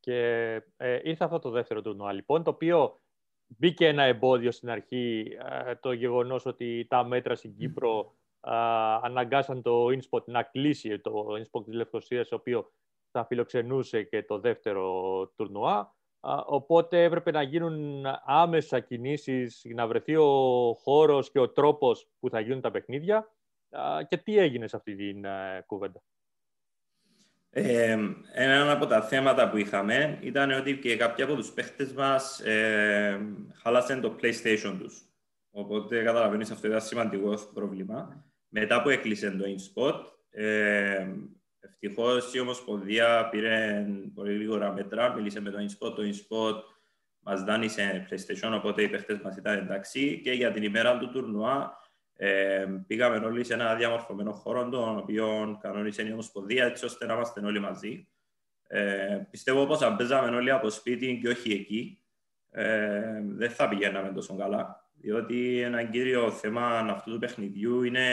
Και 0.00 0.16
ε, 0.76 0.98
ήρθε 1.02 1.24
αυτό 1.24 1.38
το 1.38 1.50
δεύτερο 1.50 1.82
τουρνουά, 1.82 2.12
λοιπόν, 2.12 2.42
το 2.42 2.50
οποίο 2.50 3.00
μπήκε 3.48 3.86
ένα 3.86 4.02
εμπόδιο 4.02 4.50
στην 4.50 4.70
αρχή, 4.70 5.36
ε, 5.66 5.74
το 5.74 5.92
γεγονός 5.92 6.46
ότι 6.46 6.86
τα 6.88 7.04
μέτρα 7.04 7.34
στην 7.34 7.56
Κύπρο 7.56 8.12
αναγκάσαν 9.00 9.62
το 9.62 9.86
InSpot 9.86 10.24
να 10.24 10.42
κλείσει 10.42 10.98
το 10.98 11.26
InSpot 11.38 11.64
της 11.64 11.74
Λευκοσίας, 11.74 12.28
το 12.28 12.34
οποίος 12.34 12.72
θα 13.10 13.24
φιλοξενούσε 13.24 14.02
και 14.02 14.22
το 14.22 14.38
δεύτερο 14.38 15.26
τουρνουά. 15.36 15.96
Οπότε 16.46 17.02
έπρεπε 17.02 17.30
να 17.30 17.42
γίνουν 17.42 18.04
άμεσα 18.24 18.80
κινήσεις, 18.80 19.62
να 19.64 19.86
βρεθεί 19.86 20.16
ο 20.16 20.74
χώρος 20.82 21.30
και 21.30 21.38
ο 21.38 21.50
τρόπος 21.50 22.08
που 22.18 22.30
θα 22.30 22.40
γίνουν 22.40 22.60
τα 22.60 22.70
παιχνίδια. 22.70 23.32
Και 24.08 24.16
τι 24.16 24.38
έγινε 24.38 24.68
σε 24.68 24.76
αυτή 24.76 24.96
την 24.96 25.24
κουβέντα; 25.66 26.02
Ε, 27.60 27.98
ένα 28.32 28.72
από 28.72 28.86
τα 28.86 29.02
θέματα 29.02 29.50
που 29.50 29.56
είχαμε 29.56 30.18
ήταν 30.20 30.50
ότι 30.50 30.78
και 30.78 30.96
κάποιοι 30.96 31.24
από 31.24 31.34
τους 31.34 31.50
παίχτες 31.50 31.92
μας 31.92 32.40
ε, 32.40 33.20
χάλασαν 33.62 34.00
το 34.00 34.16
PlayStation 34.22 34.76
τους. 34.78 35.02
Οπότε 35.50 36.02
καταλαβαίνεις 36.02 36.50
αυτό 36.50 36.66
ήταν 36.66 36.80
σημαντικό 36.80 37.34
πρόβλημα. 37.54 38.24
Μετά 38.48 38.82
που 38.82 38.88
έκλεισε 38.88 39.30
το 39.30 39.44
InSpot, 39.44 39.94
ε, 40.30 41.06
ευτυχώς 41.60 42.34
η 42.34 42.40
Ομοσπονδία 42.40 43.28
πήρε 43.28 43.86
πολύ 44.14 44.34
γρήγορα 44.34 44.72
μέτρα, 44.72 45.14
μίλησε 45.14 45.40
με 45.40 45.50
το 45.50 45.58
InSpot. 45.58 45.94
Το 45.94 46.02
InSpot 46.02 46.62
μας 47.18 47.44
δάνεισε 47.44 48.06
PlayStation, 48.10 48.50
οπότε 48.54 48.82
οι 48.82 48.88
παίχτες 48.88 49.18
μας 49.18 49.36
ήταν 49.36 49.58
εντάξει. 49.58 50.20
Και 50.24 50.32
για 50.32 50.50
την 50.50 50.62
ημέρα 50.62 50.98
του 50.98 51.10
τουρνουά 51.10 51.78
ε, 52.20 52.66
πήγαμε 52.86 53.26
όλοι 53.26 53.44
σε 53.44 53.54
ένα 53.54 53.74
διαμορφωμένο 53.74 54.32
χώρο, 54.32 54.68
τον 54.68 54.98
οποίο 54.98 55.58
κανόνισε 55.60 56.02
η 56.02 56.12
Ομοσπονδία, 56.12 56.64
έτσι 56.64 56.84
ώστε 56.84 57.06
να 57.06 57.14
είμαστε 57.14 57.40
όλοι 57.40 57.58
μαζί. 57.58 58.08
Ε, 58.66 59.20
πιστεύω 59.30 59.66
πως 59.66 59.82
αν 59.82 59.96
παίζαμε 59.96 60.36
όλοι 60.36 60.50
από 60.50 60.70
σπίτι 60.70 61.18
και 61.22 61.28
όχι 61.28 61.52
εκεί, 61.52 62.02
ε, 62.50 63.22
δεν 63.24 63.50
θα 63.50 63.68
πηγαίναμε 63.68 64.12
τόσο 64.12 64.36
καλά 64.36 64.88
διότι 65.00 65.60
ένα 65.60 65.84
κύριο 65.84 66.30
θέμα 66.30 66.78
αυτού 66.78 67.12
του 67.12 67.18
παιχνιδιού 67.18 67.82
είναι 67.82 68.06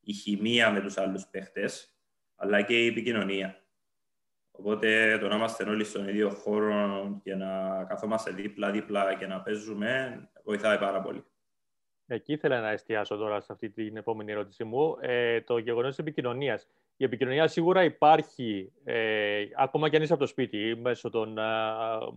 η 0.00 0.12
χημεία 0.12 0.70
με 0.70 0.80
τους 0.80 0.96
άλλους 0.96 1.26
παίχτες, 1.26 1.98
αλλά 2.36 2.62
και 2.62 2.84
η 2.84 2.86
επικοινωνία. 2.86 3.62
Οπότε 4.50 5.18
το 5.18 5.28
να 5.28 5.36
είμαστε 5.36 5.64
όλοι 5.64 5.84
στον 5.84 6.08
ίδιο 6.08 6.30
χώρο 6.30 7.20
και 7.22 7.34
να 7.34 7.84
καθόμαστε 7.84 8.30
δίπλα-δίπλα 8.30 9.14
και 9.14 9.26
να 9.26 9.40
παίζουμε 9.40 10.20
βοηθάει 10.44 10.78
πάρα 10.78 11.00
πολύ. 11.00 11.24
Εκεί 12.10 12.32
ήθελα 12.32 12.60
να 12.60 12.70
εστιάσω 12.70 13.16
τώρα 13.16 13.40
σε 13.40 13.52
αυτή 13.52 13.70
την 13.70 13.96
επόμενη 13.96 14.32
ερώτησή 14.32 14.64
μου. 14.64 14.96
Ε, 15.00 15.40
το 15.40 15.58
γεγονός 15.58 15.88
της 15.88 15.98
επικοινωνίας. 15.98 16.68
Η 16.96 17.04
επικοινωνία 17.04 17.48
σίγουρα 17.48 17.84
υπάρχει, 17.84 18.72
ε, 18.84 19.44
ακόμα 19.56 19.88
και 19.88 19.96
αν 19.96 20.02
είσαι 20.02 20.12
από 20.12 20.22
το 20.22 20.28
σπίτι, 20.28 20.76
μέσω 20.76 21.10
των 21.10 21.38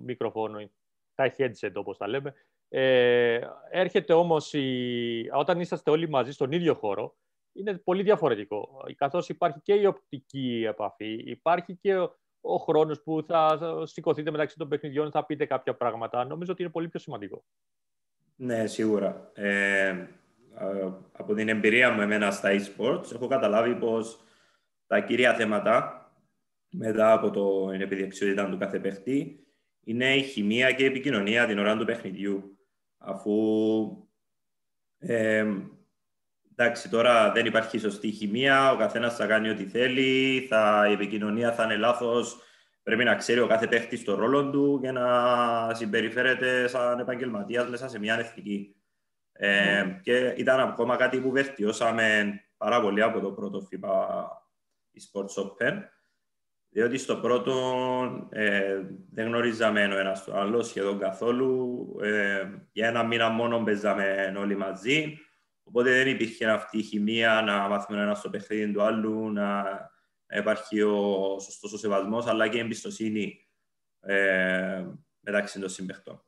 μικροφώνων, 0.04 0.71
τα 1.15 1.34
headset 1.38 1.71
όπως 1.73 1.97
τα 1.97 2.08
λέμε. 2.08 2.34
Ε, 2.69 3.39
έρχεται 3.69 4.13
όμως, 4.13 4.54
η... 4.54 5.30
όταν 5.34 5.60
είσαστε 5.60 5.91
όλοι 5.91 6.10
μαζί 6.10 6.32
στον 6.32 6.51
ίδιο 6.51 6.73
χώρο, 6.73 7.15
είναι 7.54 7.73
πολύ 7.73 8.04
διαφορετικό. 8.04 8.86
Καθώς 8.95 9.30
υπάρχει 9.30 9.60
και 9.60 9.73
η 9.73 9.86
οπτική 9.86 10.63
επαφή, 10.67 11.13
υπάρχει 11.25 11.75
και 11.75 11.97
ο, 11.97 12.15
ο 12.41 12.56
χρόνος 12.56 13.01
που 13.01 13.23
θα 13.27 13.60
σηκωθείτε 13.84 14.32
μεταξύ 14.32 14.58
των 14.58 14.67
παιχνιδιών, 14.67 15.12
θα 15.12 15.25
πείτε 15.25 15.45
κάποια 15.45 15.75
πράγματα. 15.75 16.25
Νομίζω 16.25 16.51
ότι 16.51 16.62
είναι 16.62 16.71
πολύ 16.71 16.89
πιο 16.89 16.99
σημαντικό. 16.99 17.43
Ναι, 18.43 18.67
σίγουρα. 18.67 19.32
Ε, 19.34 20.08
από 21.12 21.34
την 21.34 21.49
εμπειρία 21.49 21.91
μου 21.91 22.01
εμένα 22.01 22.32
στα 22.32 22.49
e-sports, 22.51 23.13
έχω 23.13 23.27
καταλάβει 23.27 23.75
πως 23.75 24.23
τα 24.88 24.99
κυρία 24.99 25.34
θέματα 25.34 26.06
μετά 26.69 27.12
από 27.12 27.32
την 27.71 27.82
επιδεξιότητα 27.82 28.49
του 28.49 28.58
κάθε 28.58 28.80
παίχτη 28.80 29.45
είναι 29.84 30.15
η 30.15 30.21
χημεία 30.21 30.71
και 30.71 30.84
η 30.84 30.86
επικοινωνία 30.86 31.45
την 31.47 31.60
ώρα 31.60 31.77
του 31.77 31.86
παιχνιδιού. 31.86 32.58
Αφού 32.97 33.34
ε, 34.97 35.45
εντάξει, 36.51 36.89
τώρα 36.89 37.32
δεν 37.32 37.45
υπάρχει 37.45 37.77
σωστή 37.77 38.12
χημεία, 38.12 38.71
ο 38.71 38.77
καθένας 38.77 39.15
θα 39.15 39.27
κάνει 39.27 39.49
ό,τι 39.49 39.65
θέλει, 39.65 40.39
θα, 40.49 40.86
η 40.89 40.93
επικοινωνία 40.93 41.54
θα 41.54 41.63
είναι 41.63 41.77
λάθος. 41.77 42.38
Πρέπει 42.84 43.04
να 43.04 43.15
ξέρει 43.15 43.39
ο 43.39 43.48
κάθε 43.48 43.67
παίχτης 43.67 44.04
το 44.04 44.15
ρόλο 44.15 44.50
του 44.50 44.80
και 44.82 44.91
να 44.91 45.74
συμπεριφέρεται 45.74 46.67
σαν 46.67 47.00
επαγγελματίας 47.00 47.70
μέσα 47.70 47.88
σε 47.88 48.00
μια 48.00 48.20
εθνική. 48.20 48.76
Ε, 49.32 49.84
mm. 49.84 50.00
Και 50.02 50.34
ήταν 50.38 50.60
ακόμα 50.60 50.96
κάτι 50.96 51.20
που 51.20 51.32
βελτιώσαμε 51.32 52.39
πάρα 52.58 52.82
πολύ 52.82 53.02
από 53.02 53.20
το 53.20 53.32
πρώτο 53.32 53.67
FIBA 53.72 54.24
Sports 55.12 55.44
Open 55.44 55.82
διότι 56.74 56.98
στο 56.98 57.15
πρώτο 57.15 57.54
ε, 58.30 58.82
δεν 59.12 59.28
γνωρίζαμε 59.28 59.86
ο 59.86 59.98
ένας 59.98 60.24
τον 60.24 60.36
άλλο 60.36 60.63
σχεδόν 60.63 61.00
καθόλου. 61.00 61.86
Ε, 62.02 62.50
για 62.72 62.88
ένα 62.88 63.04
μήνα 63.04 63.30
μόνο 63.30 63.63
παίζαμε 63.63 64.34
όλοι 64.38 64.58
μαζί. 64.58 65.17
Οπότε 65.63 65.91
δεν 65.91 66.08
υπήρχε 66.08 66.50
αυτή 66.50 66.78
η 66.78 66.82
χημεία 66.82 67.41
να 67.46 67.67
μάθουμε 67.67 68.02
ένας 68.02 68.17
στο 68.17 68.30
παιχνίδι 68.30 68.72
του 68.72 68.82
άλλου, 68.82 69.32
να, 69.32 69.63
να 70.32 70.38
υπάρχει 70.38 70.82
ο 70.82 71.39
σωστός 71.39 71.74
ο 71.74 71.78
σεβασμός, 71.78 72.26
αλλά 72.26 72.48
και 72.48 72.58
η 72.58 72.60
εμπιστοσύνη 72.60 73.48
ε, 74.00 74.86
μεταξύ 75.20 75.60
των 75.60 75.70
συμπαιχτών. 75.70 76.24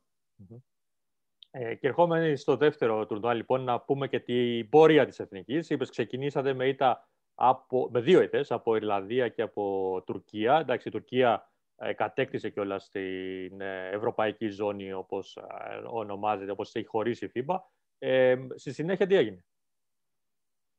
Ε, 1.50 1.74
και 1.74 1.86
ερχόμενοι 1.86 2.36
στο 2.36 2.56
δεύτερο 2.56 3.06
τουρνουά, 3.06 3.34
λοιπόν, 3.34 3.64
να 3.64 3.80
πούμε 3.80 4.08
και 4.08 4.20
την 4.20 4.68
πορεία 4.68 5.06
της 5.06 5.18
Εθνικής. 5.18 5.70
Είπες, 5.70 5.90
ξεκινήσατε 5.90 6.54
με 6.54 6.68
ήττα 6.68 7.08
από, 7.34 7.88
με 7.92 8.00
δύο 8.00 8.22
ήττες, 8.22 8.50
από 8.50 8.76
Ιρλανδία 8.76 9.28
και 9.28 9.42
από 9.42 10.02
Τουρκία. 10.06 10.58
Εντάξει, 10.58 10.88
η 10.88 10.90
Τουρκία 10.90 11.52
ε, 11.76 11.92
κατέκτησε 11.92 12.50
κιόλας 12.50 12.84
στην 12.84 13.60
ε, 13.60 13.90
ευρωπαϊκή 13.92 14.48
ζώνη, 14.48 14.92
όπως 14.92 15.36
ε, 15.36 15.42
ονομάζεται, 15.86 16.50
όπως 16.50 16.74
έχει 16.74 16.86
χωρίσει 16.86 17.24
η 17.24 17.30
FIBA. 17.34 17.56
Ε, 17.98 18.36
στη 18.54 18.72
συνέχεια 18.72 19.06
τι 19.06 19.14
έγινε; 19.14 19.44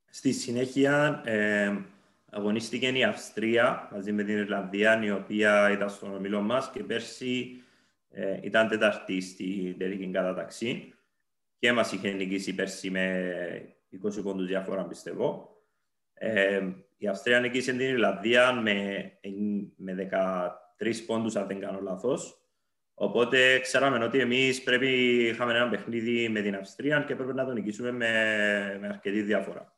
Στη 0.06 0.32
συνέχεια 0.32 1.22
ε, 1.26 1.86
αγωνίστηκε 2.36 2.88
η 2.88 3.04
Αυστρία 3.04 3.89
μαζί 3.91 4.12
με 4.12 4.24
την 4.24 4.38
Ιρλανδία, 4.38 5.04
η 5.04 5.12
οποία 5.12 5.71
ήταν 5.71 5.89
στον 5.89 6.15
ομιλό 6.15 6.41
μας 6.41 6.69
και 6.69 6.84
πέρσι 6.84 7.63
ε, 8.10 8.39
ήταν 8.41 8.67
τεταρτή 8.67 9.21
στην 9.21 9.78
τελική 9.78 10.10
κατάταξη 10.12 10.93
και 11.60 11.71
μας 11.71 11.91
είχε 11.91 12.12
νικήσει 12.12 12.56
πέρσι 12.56 12.89
με 12.89 13.78
20 14.04 14.24
πόντους 14.24 14.48
διαφορά, 14.48 14.86
πιστεύω. 14.86 15.58
Ε, 16.13 16.62
η 16.98 17.08
Αυστρία 17.08 17.39
νικήσε 17.39 17.71
την 17.71 17.80
Ιρλανδία 17.80 18.54
με, 18.54 19.12
με 19.76 20.10
13 20.80 20.95
πόντους, 21.06 21.36
αν 21.36 21.48
δεν 21.48 21.60
κάνω 21.60 21.80
λάθος. 21.82 22.39
Οπότε 22.93 23.60
ξέραμε 23.60 24.04
ότι 24.04 24.19
εμείς 24.19 24.63
πρέπει 24.63 24.88
είχαμε 25.28 25.54
ένα 25.54 25.69
παιχνίδι 25.69 26.30
με 26.30 26.41
την 26.41 26.56
Αυστρία 26.56 27.04
και 27.08 27.15
πρέπει 27.15 27.34
να 27.34 27.45
το 27.45 27.52
νικήσουμε 27.52 27.91
με, 27.91 28.78
με 28.82 28.88
αρκετή 28.88 29.21
διαφορά. 29.21 29.75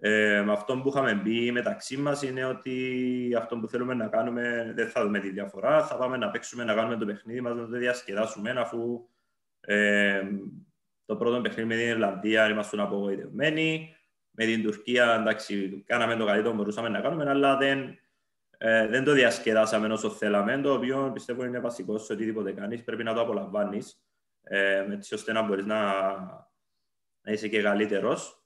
Ε, 0.00 0.42
με 0.42 0.52
αυτό 0.52 0.78
που 0.78 0.88
είχαμε 0.88 1.14
μπει 1.14 1.52
μεταξύ 1.52 1.96
μας 1.96 2.22
είναι 2.22 2.44
ότι 2.44 3.34
αυτό 3.38 3.58
που 3.58 3.68
θέλουμε 3.68 3.94
να 3.94 4.08
κάνουμε 4.08 4.72
δεν 4.74 4.88
θα 4.88 5.02
δούμε 5.02 5.20
τη 5.20 5.30
διαφορά. 5.30 5.86
Θα 5.86 5.96
πάμε 5.96 6.16
να 6.16 6.30
παίξουμε 6.30 6.64
να 6.64 6.74
κάνουμε 6.74 6.96
το 6.96 7.06
παιχνίδι 7.06 7.40
μας, 7.40 7.54
να 7.54 7.68
το 7.68 7.78
διασκεδάσουμε 7.78 8.50
αφού 8.50 9.08
ε, 9.60 10.22
το 11.04 11.16
πρώτο 11.16 11.40
παιχνίδι 11.40 11.68
με 11.68 11.74
την 11.74 11.86
Ιρλανδία 11.86 12.48
ήμασταν 12.48 12.80
απογοητευμένοι 12.80 13.96
με 14.30 14.44
την 14.44 14.62
Τουρκία, 14.62 15.14
εντάξει, 15.14 15.82
κάναμε 15.86 16.16
το 16.16 16.24
καλύτερο 16.24 16.50
που 16.50 16.56
μπορούσαμε 16.56 16.88
να 16.88 17.00
κάνουμε, 17.00 17.30
αλλά 17.30 17.56
δεν, 17.56 17.98
ε, 18.58 18.86
δεν 18.86 19.04
το 19.04 19.12
διασκεδάσαμε 19.12 19.92
όσο 19.92 20.10
θέλαμε, 20.10 20.60
το 20.60 20.72
οποίο 20.72 21.10
πιστεύω 21.12 21.44
είναι 21.44 21.60
βασικό 21.60 21.98
σε 21.98 22.12
οτιδήποτε 22.12 22.52
κάνεις, 22.52 22.84
πρέπει 22.84 23.04
να 23.04 23.14
το 23.14 23.20
απολαμβάνεις, 23.20 24.02
ε, 24.42 24.92
έτσι 24.92 25.14
ώστε 25.14 25.32
να 25.32 25.42
μπορείς 25.42 25.64
να, 25.64 25.92
να 27.20 27.32
είσαι 27.32 27.48
και 27.48 27.62
καλύτερος. 27.62 28.42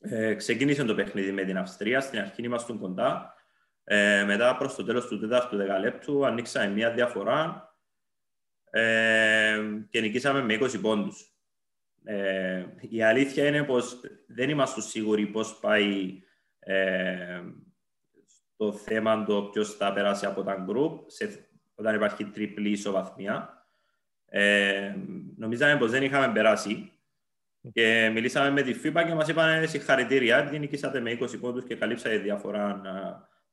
Ε, 0.00 0.34
ξεκίνησε 0.34 0.84
το 0.84 0.94
παιχνίδι 0.94 1.32
με 1.32 1.44
την 1.44 1.58
Αυστρία, 1.58 2.00
στην 2.00 2.18
αρχή 2.18 2.42
ήμασταν 2.42 2.78
κοντά, 2.78 3.34
ε, 3.84 4.24
μετά 4.24 4.56
προς 4.56 4.74
το 4.74 4.84
τέλος 4.84 5.06
του 5.06 5.18
τέταρτου 5.18 5.56
δεκαλέπτου 5.56 6.26
ανοίξαμε 6.26 6.68
μία 6.68 6.90
διαφορά 6.90 7.68
ε, 8.70 9.60
και 9.88 10.00
νικήσαμε 10.00 10.42
με 10.42 10.58
20 10.60 10.80
πόντους. 10.80 11.32
Ε, 12.04 12.64
η 12.88 13.02
αλήθεια 13.02 13.46
είναι 13.46 13.64
πως 13.64 14.00
δεν 14.26 14.50
είμαστε 14.50 14.80
σίγουροι 14.80 15.26
πώς 15.26 15.58
πάει 15.58 16.22
ε, 16.58 17.42
το 18.56 18.72
θέμα 18.72 19.24
το 19.24 19.42
ποιος 19.42 19.76
θα 19.76 19.92
περάσει 19.92 20.26
από 20.26 20.42
τα 20.42 20.66
group 20.68 20.98
σε, 21.06 21.48
όταν 21.74 21.94
υπάρχει 21.94 22.24
τριπλή 22.24 22.70
ισοβαθμία. 22.70 23.66
Ε, 24.26 24.94
νομίζαμε 25.36 25.78
πως 25.78 25.90
δεν 25.90 26.02
είχαμε 26.02 26.32
περάσει 26.32 26.97
και 27.72 28.10
μιλήσαμε 28.12 28.50
με 28.50 28.62
τη 28.62 28.80
FIBA 28.84 29.04
και 29.06 29.14
μας 29.14 29.28
είπαν 29.28 29.68
συγχαρητήρια 29.68 30.36
επειδή 30.36 30.58
νικήσατε 30.58 31.00
με 31.00 31.18
20 31.20 31.40
πόντους 31.40 31.64
και 31.64 31.76
καλύψατε 31.76 32.18
διαφορά 32.18 32.80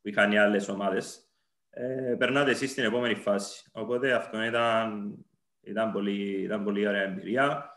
που 0.02 0.08
είχαν 0.08 0.32
οι 0.32 0.38
άλλες 0.38 0.70
ομάδες. 0.70 1.30
Ε, 1.70 2.16
περνάτε 2.18 2.52
εσείς 2.52 2.72
στην 2.72 2.84
επόμενη 2.84 3.16
φάση. 3.16 3.70
Οπότε 3.74 4.14
αυτό 4.14 4.44
ήταν, 4.44 5.16
ήταν, 5.62 5.92
πολύ, 5.92 6.42
ήταν 6.42 6.64
πολύ 6.64 6.88
ωραία 6.88 7.04
εμπειρία 7.04 7.70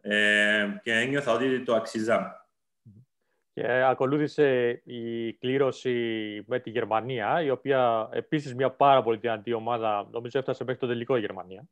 ε, 0.00 0.68
και 0.82 0.92
ένιωθα 0.92 1.32
ότι 1.32 1.62
το 1.62 1.74
αξίζαμε. 1.74 2.30
Και 3.52 3.66
ακολούθησε 3.66 4.68
η 4.84 5.32
κλήρωση 5.32 5.94
με 6.46 6.60
τη 6.60 6.70
Γερμανία, 6.70 7.42
η 7.42 7.50
οποία 7.50 8.08
επίσης 8.12 8.54
μια 8.54 8.70
πάρα 8.70 9.02
πολύ 9.02 9.18
δυνατή 9.18 9.52
ομάδα, 9.52 10.08
νομίζω 10.10 10.38
έφτασε 10.38 10.64
μέχρι 10.64 10.80
το 10.80 10.86
τελικό 10.86 11.16
η 11.16 11.20
Γερμανία. 11.20 11.68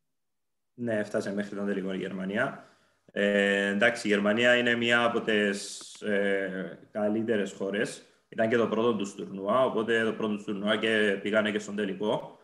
Ναι, 0.75 0.99
έφτασε 0.99 1.35
μέχρι 1.35 1.57
το 1.57 1.65
τελικό 1.65 1.93
η 1.93 1.97
Γερμανία. 1.97 2.74
Ε, 3.17 3.67
εντάξει, 3.67 4.07
η 4.07 4.11
Γερμανία 4.11 4.57
είναι 4.57 4.75
μια 4.75 5.05
από 5.05 5.21
τις 5.21 5.81
ε, 6.03 6.79
καλύτερες 6.91 7.53
χώρες. 7.53 8.07
Ήταν 8.29 8.49
και 8.49 8.57
το 8.57 8.69
πρώτο 8.69 8.97
τους 8.97 9.15
τουρνουά, 9.15 9.65
οπότε 9.65 10.05
το 10.05 10.13
πρώτο 10.13 10.35
τους 10.35 10.45
τουρνουά 10.45 10.77
και 10.77 11.19
πήγανε 11.23 11.51
και 11.51 11.59
στον 11.59 11.77
τελικό. 11.77 12.39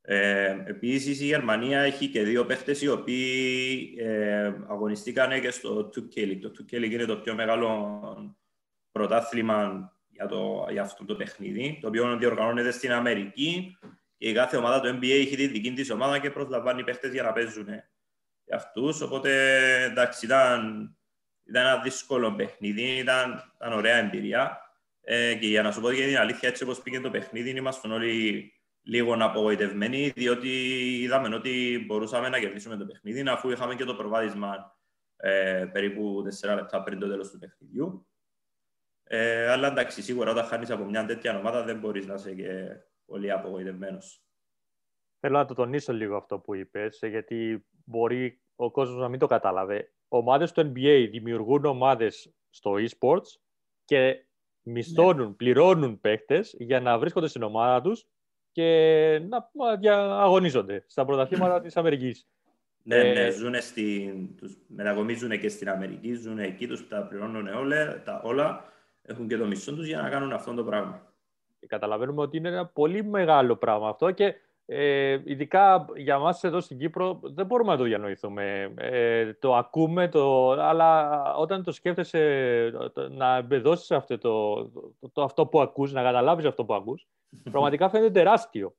Ε, 0.00 0.56
Επίσης, 0.66 1.20
η 1.20 1.24
Γερμανία 1.24 1.80
έχει 1.80 2.08
και 2.08 2.22
δύο 2.22 2.44
παίχτες 2.44 2.82
οι 2.82 2.88
οποίοι 2.88 3.94
ε, 3.98 4.52
αγωνιστήκαν 4.68 5.40
και 5.40 5.50
στο 5.50 5.90
2K 5.94 6.18
League. 6.18 6.40
Το 6.40 6.52
2K 6.58 6.74
League 6.74 6.90
είναι 6.90 7.04
το 7.04 7.16
πιο 7.16 7.34
μεγάλο 7.34 8.38
πρωτάθλημα 8.92 9.92
για, 10.08 10.26
το, 10.26 10.66
για 10.70 10.82
αυτό 10.82 11.04
το 11.04 11.14
παιχνίδι, 11.16 11.78
το 11.80 11.88
οποίο 11.88 12.16
διοργανώνεται 12.16 12.70
στην 12.70 12.92
Αμερική 12.92 13.78
και 14.16 14.28
η 14.28 14.32
κάθε 14.32 14.56
ομάδα 14.56 14.80
του 14.80 14.98
NBA 14.98 15.10
έχει 15.10 15.36
τη 15.36 15.46
δική 15.46 15.72
της 15.72 15.90
ομάδα 15.90 16.18
και 16.18 16.30
προσλαμβάνει 16.30 16.84
παίχτες 16.84 17.12
για 17.12 17.22
να 17.22 17.32
παίζουν 17.32 17.66
για 18.48 18.56
αυτούς. 18.56 19.00
Οπότε 19.00 19.30
εντάξει, 19.82 20.26
ήταν, 20.26 20.96
ήταν 21.44 21.66
ένα 21.66 21.80
δύσκολο 21.80 22.34
παιχνίδι, 22.34 22.82
ήταν, 22.82 23.52
ήταν 23.54 23.72
ωραία 23.72 23.96
εμπειρία. 23.96 24.58
Ε, 25.00 25.34
και 25.34 25.46
για 25.46 25.62
να 25.62 25.72
σου 25.72 25.80
πω 25.80 25.92
και 25.92 26.06
την 26.06 26.18
αλήθεια, 26.18 26.48
έτσι 26.48 26.62
όπως 26.62 26.82
πήγε 26.82 27.00
το 27.00 27.10
παιχνίδι, 27.10 27.50
ήμασταν 27.50 27.92
όλοι 27.92 28.52
λίγο 28.82 29.16
απογοητευμένοι, 29.18 30.12
διότι 30.16 30.48
είδαμε 31.00 31.34
ότι 31.34 31.84
μπορούσαμε 31.86 32.28
να 32.28 32.38
κερδίσουμε 32.38 32.76
το 32.76 32.86
παιχνίδι, 32.86 33.28
αφού 33.28 33.50
είχαμε 33.50 33.74
και 33.74 33.84
το 33.84 33.94
προβάδισμα 33.94 34.78
ε, 35.16 35.68
περίπου 35.72 36.22
4 36.40 36.54
λεπτά 36.54 36.82
πριν 36.82 36.98
το 36.98 37.08
τέλος 37.08 37.30
του 37.30 37.38
παιχνιδιού. 37.38 38.06
Ε, 39.04 39.50
αλλά 39.50 39.68
εντάξει, 39.68 40.02
σίγουρα 40.02 40.30
όταν 40.30 40.44
χάνεις 40.44 40.70
από 40.70 40.84
μια 40.84 41.06
τέτοια 41.06 41.38
ομάδα 41.38 41.62
δεν 41.62 41.78
μπορείς 41.78 42.06
να 42.06 42.14
είσαι 42.14 42.34
και 42.34 42.76
πολύ 43.04 43.30
απογοητευμένος. 43.30 44.22
Θέλω 45.20 45.38
να 45.38 45.44
το 45.44 45.54
τονίσω 45.54 45.92
λίγο 45.92 46.16
αυτό 46.16 46.38
που 46.38 46.54
είπες, 46.54 46.98
γιατί 47.02 47.66
μπορεί 47.88 48.40
ο 48.56 48.70
κόσμος 48.70 49.00
να 49.00 49.08
μην 49.08 49.18
το 49.18 49.26
κατάλαβε. 49.26 49.92
Ομάδες 50.08 50.52
του 50.52 50.60
NBA 50.60 51.08
δημιουργούν 51.10 51.64
ομάδες 51.64 52.34
στο 52.50 52.74
eSports 52.74 53.40
και 53.84 54.26
μισθώνουν, 54.62 55.26
ναι. 55.26 55.32
πληρώνουν 55.32 56.00
παίχτε 56.00 56.44
για 56.52 56.80
να 56.80 56.98
βρίσκονται 56.98 57.28
στην 57.28 57.42
ομάδα 57.42 57.80
τους 57.80 58.06
και 58.52 59.20
να 59.28 59.48
αγωνίζονται 60.22 60.84
στα 60.86 61.04
πρωταθλήματα 61.04 61.60
της 61.60 61.76
Αμερικής. 61.76 62.28
Ναι, 62.82 62.96
ε, 62.96 63.12
ναι, 63.12 63.30
ζουν 63.30 63.54
στην, 63.60 64.36
τους 64.36 64.56
μετακομίζουν 64.66 65.40
και 65.40 65.48
στην 65.48 65.68
Αμερική, 65.68 66.14
ζουν 66.14 66.38
εκεί, 66.38 66.66
τους 66.66 66.88
τα 66.88 67.06
πληρώνουν 67.06 67.46
όλα, 67.46 68.02
τα 68.02 68.20
όλα, 68.24 68.64
έχουν 69.02 69.28
και 69.28 69.36
το 69.36 69.46
μισθό 69.46 69.72
τους 69.72 69.86
για 69.86 70.00
να 70.00 70.08
κάνουν 70.08 70.32
αυτό 70.32 70.54
το 70.54 70.64
πράγμα. 70.64 71.12
Και 71.60 71.66
καταλαβαίνουμε 71.66 72.22
ότι 72.22 72.36
είναι 72.36 72.48
ένα 72.48 72.66
πολύ 72.66 73.04
μεγάλο 73.04 73.56
πράγμα 73.56 73.88
αυτό 73.88 74.10
και 74.10 74.34
ε, 74.70 75.20
ειδικά 75.24 75.86
για 75.96 76.14
εμά 76.14 76.38
εδώ 76.42 76.60
στην 76.60 76.78
Κύπρο 76.78 77.20
δεν 77.22 77.46
μπορούμε 77.46 77.70
να 77.70 77.76
το 77.76 77.84
διανοηθούμε. 77.84 78.74
Ε, 78.76 79.34
το 79.34 79.56
ακούμε, 79.56 80.08
το, 80.08 80.50
αλλά 80.50 81.20
όταν 81.34 81.62
το 81.62 81.72
σκέφτεσαι 81.72 82.72
να 83.10 83.36
εμπεδώσεις 83.36 83.90
αυτό, 83.90 84.18
το, 84.18 84.64
το, 85.12 85.22
αυτό 85.22 85.46
που 85.46 85.60
ακούς, 85.60 85.92
να 85.92 86.02
καταλάβεις 86.02 86.44
αυτό 86.44 86.64
που 86.64 86.74
ακούς, 86.74 87.06
πραγματικά 87.52 87.88
φαίνεται 87.88 88.10
τεράστιο. 88.10 88.76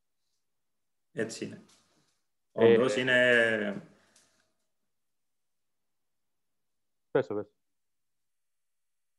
Έτσι 1.12 1.46
είναι. 1.46 1.64
Ε, 2.52 2.74
Όντως 2.74 2.96
είναι... 2.96 3.90
Πες 7.12 7.28
το, 7.28 7.36
πες. 7.36 7.48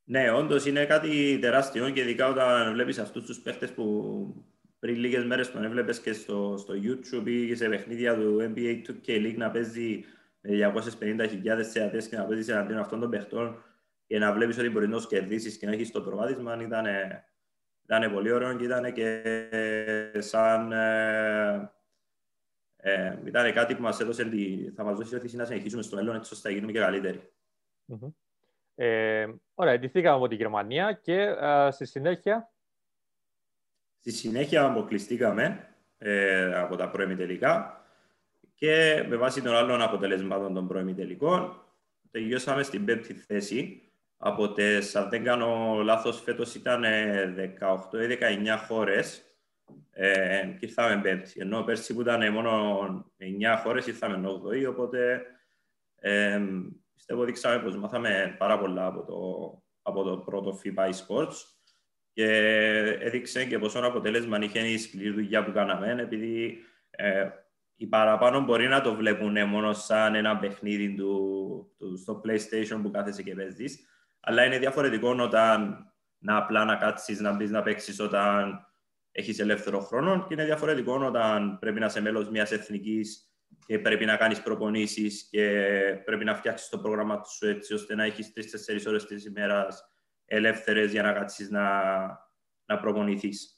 Ναι, 0.04 0.30
όντως 0.30 0.66
είναι 0.66 0.87
κάτι 0.87 1.38
τεράστιο 1.38 1.90
και 1.90 2.00
ειδικά 2.00 2.28
όταν 2.28 2.72
βλέπεις 2.72 2.98
αυτούς 2.98 3.26
τους 3.26 3.40
παίχτες 3.40 3.72
που 3.72 4.44
πριν 4.81 4.97
λίγες 4.97 5.25
μέρες 5.25 5.51
τον 5.51 5.64
έβλεπες 5.64 6.01
και 6.01 6.12
στο, 6.12 6.55
στο 6.59 6.75
YouTube 6.75 7.27
ή 7.27 7.55
σε 7.55 7.69
παιχνίδια 7.69 8.14
του 8.14 8.53
NBA 8.55 8.83
2K 8.87 9.09
League 9.09 9.37
να 9.37 9.51
παίζει 9.51 10.05
με 10.40 10.73
250.000 11.01 11.62
θεατές 11.73 12.09
και 12.09 12.16
να 12.16 12.25
παίζεις 12.25 12.49
εναντίον 12.49 12.79
αυτών 12.79 13.01
των 13.01 13.11
παιχτών 13.11 13.62
και 14.07 14.19
να 14.19 14.33
βλέπεις 14.33 14.59
ότι 14.59 14.71
μπορεί 14.71 14.88
να 14.88 14.97
τους 14.97 15.07
κερδίσεις 15.07 15.59
και 15.59 15.66
να 15.66 15.73
έχεις 15.73 15.90
το 15.90 16.03
προβάδισμα 16.03 16.62
ήταν, 16.62 16.87
ήταν 17.85 18.12
πολύ 18.12 18.33
ωραίο 18.33 18.57
και 18.57 18.64
ήταν 18.64 18.93
και 18.93 19.23
σαν. 20.19 20.73
Ε, 20.73 21.71
ε, 22.83 23.19
ήταν 23.25 23.53
κάτι 23.53 23.75
που 23.75 23.83
μας 23.83 24.01
έδωσε, 24.01 24.31
θα 24.75 24.85
μας 24.85 24.97
δώσει 24.97 25.14
ότι 25.14 25.37
να 25.37 25.45
συνεχίσουμε 25.45 25.83
στο 25.83 25.97
μέλλον 25.97 26.16
έτσι 26.16 26.35
ώστε 26.35 26.49
να 26.49 26.55
γίνουμε 26.55 26.73
και 26.73 26.79
καλύτεροι. 26.79 27.33
Mm-hmm. 27.88 28.12
Ε, 28.75 29.27
ωραία, 29.55 29.73
εντυθήκαμε 29.73 30.16
από 30.16 30.29
τη 30.29 30.35
Γερμανία 30.35 30.93
και 30.93 31.21
ε, 31.40 31.71
στη 31.71 31.87
συνέχεια 31.87 32.49
Στη 34.00 34.12
συνέχεια 34.12 34.64
αποκλειστήκαμε 34.64 35.74
ε, 35.98 36.54
από 36.54 36.76
τα 36.76 36.90
πρώιμη 36.90 37.16
τελικά 37.16 37.84
και 38.54 39.04
με 39.08 39.16
βάση 39.16 39.42
των 39.42 39.54
άλλων 39.54 39.82
αποτελεσμάτων 39.82 40.54
των 40.54 40.68
πρώιμη 40.68 40.94
τελικών 40.94 41.64
τελειώσαμε 42.10 42.62
στην 42.62 42.84
πέμπτη 42.84 43.14
θέση. 43.14 43.82
Από 44.16 44.52
τις, 44.52 44.96
αν 44.96 45.08
δεν 45.08 45.24
κάνω 45.24 45.80
λάθος, 45.82 46.20
φέτος 46.20 46.54
ήταν 46.54 46.82
18 46.82 48.10
ή 48.10 48.18
19 48.20 48.64
χώρες 48.66 49.22
ε, 49.90 50.46
και 50.58 50.66
ήρθαμε 50.66 51.00
πέμπτη. 51.02 51.40
Ενώ 51.40 51.62
πέρσι 51.62 51.94
που 51.94 52.00
ήταν 52.00 52.32
μόνο 52.32 53.12
9 53.18 53.60
χώρες 53.62 53.86
ήρθαμε 53.86 54.28
8 54.28 54.68
οπότε 54.68 55.22
ε, 55.94 56.40
πιστεύω 56.94 57.24
δείξαμε 57.24 57.62
πως 57.62 57.76
μάθαμε 57.76 58.34
πάρα 58.38 58.58
πολλά 58.58 58.86
από 58.86 59.04
το, 59.04 59.18
από 59.82 60.02
το 60.02 60.18
πρώτο 60.18 60.60
FIBA 60.64 60.90
eSports 60.90 61.60
και 62.12 62.27
έδειξε 63.01 63.44
και 63.44 63.59
πόσο 63.59 63.79
αποτέλεσμα 63.79 64.38
είχε 64.38 64.59
η 64.59 64.79
σκληρή 64.79 65.11
δουλειά 65.11 65.44
που 65.44 65.53
κάναμε, 65.53 65.96
επειδή 65.99 66.59
ε, 66.90 67.29
οι 67.77 67.87
παραπάνω 67.87 68.40
μπορεί 68.40 68.68
να 68.68 68.81
το 68.81 68.94
βλέπουν 68.94 69.49
μόνο 69.49 69.73
σαν 69.73 70.14
ένα 70.14 70.38
παιχνίδι 70.38 70.94
του, 70.94 71.75
του, 71.79 71.96
στο 71.96 72.20
PlayStation 72.25 72.81
που 72.83 72.90
κάθεσαι 72.90 73.23
και 73.23 73.35
παίζεις. 73.35 73.79
Αλλά 74.20 74.44
είναι 74.44 74.59
διαφορετικό 74.59 75.16
όταν 75.20 75.85
να 76.18 76.37
απλά 76.37 76.64
να 76.64 76.77
κάτσεις 76.77 77.20
να 77.20 77.33
μπεις 77.33 77.51
να 77.51 77.62
παίξεις 77.62 78.01
όταν 78.01 78.66
έχεις 79.12 79.38
ελεύθερο 79.38 79.81
χρόνο 79.81 80.27
και 80.29 80.35
είναι 80.35 80.44
διαφορετικό 80.44 81.05
όταν 81.07 81.59
πρέπει 81.59 81.81
να 81.81 81.87
είσαι 81.87 82.01
μέλος 82.01 82.31
μιας 82.31 82.53
εθνικής 82.53 83.31
και 83.66 83.79
πρέπει 83.79 84.05
να 84.05 84.16
κάνεις 84.16 84.42
προπονήσεις 84.42 85.29
και 85.31 85.73
πρέπει 86.05 86.25
να 86.25 86.35
φτιάξεις 86.35 86.68
το 86.68 86.79
πρόγραμμα 86.79 87.25
σου 87.25 87.46
έτσι 87.46 87.75
ώστε 87.75 87.94
να 87.94 88.05
έχεις 88.05 88.33
τρει-τέσσερι 88.33 88.83
ώρες 88.87 89.07
της 89.07 89.25
ημέρας 89.25 89.89
ελεύθερες 90.31 90.93
για 90.93 91.03
να 91.03 91.12
κάτσεις 91.12 91.51
να, 91.51 91.81
να 92.64 92.79
προπονηθείς. 92.81 93.55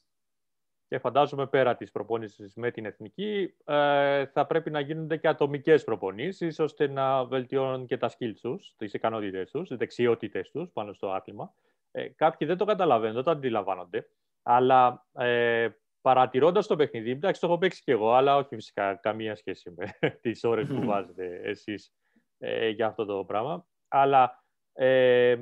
Και 0.88 0.98
φαντάζομαι 0.98 1.46
πέρα 1.46 1.76
της 1.76 1.90
προπόνησης 1.90 2.54
με 2.54 2.70
την 2.70 2.84
εθνική 2.84 3.54
ε, 3.64 4.26
θα 4.26 4.46
πρέπει 4.46 4.70
να 4.70 4.80
γίνονται 4.80 5.16
και 5.16 5.28
ατομικές 5.28 5.84
προπονήσεις 5.84 6.58
ώστε 6.58 6.86
να 6.88 7.24
βελτιώνουν 7.24 7.86
και 7.86 7.96
τα 7.96 8.10
skills 8.10 8.36
τους, 8.40 8.74
τις 8.76 8.92
ικανότητες 8.92 9.50
τους, 9.50 9.68
τις 9.68 9.76
δεξιότητες 9.76 10.50
τους 10.50 10.70
πάνω 10.72 10.92
στο 10.92 11.10
άθλημα. 11.10 11.54
Ε, 11.90 12.08
κάποιοι 12.08 12.46
δεν 12.46 12.56
το 12.56 12.64
καταλαβαίνουν, 12.64 13.14
δεν 13.14 13.24
το 13.24 13.30
αντιλαμβάνονται, 13.30 14.08
αλλά 14.42 15.06
ε, 15.12 15.68
παρατηρώντας 16.00 16.66
το 16.66 16.76
παιχνίδι, 16.76 17.10
εντάξει 17.10 17.40
το 17.40 17.46
έχω 17.46 17.58
παίξει 17.58 17.82
κι 17.82 17.90
εγώ, 17.90 18.12
αλλά 18.12 18.36
όχι 18.36 18.54
φυσικά 18.54 18.94
καμία 18.94 19.34
σχέση 19.36 19.74
με 19.76 19.98
τις 20.22 20.44
ώρες 20.44 20.68
που 20.68 20.84
βάζετε 20.84 21.40
εσείς 21.44 21.92
ε, 22.38 22.68
για 22.68 22.86
αυτό 22.86 23.04
το 23.04 23.24
πράγμα, 23.24 23.66
αλλά 23.88 24.44
ε, 24.72 25.36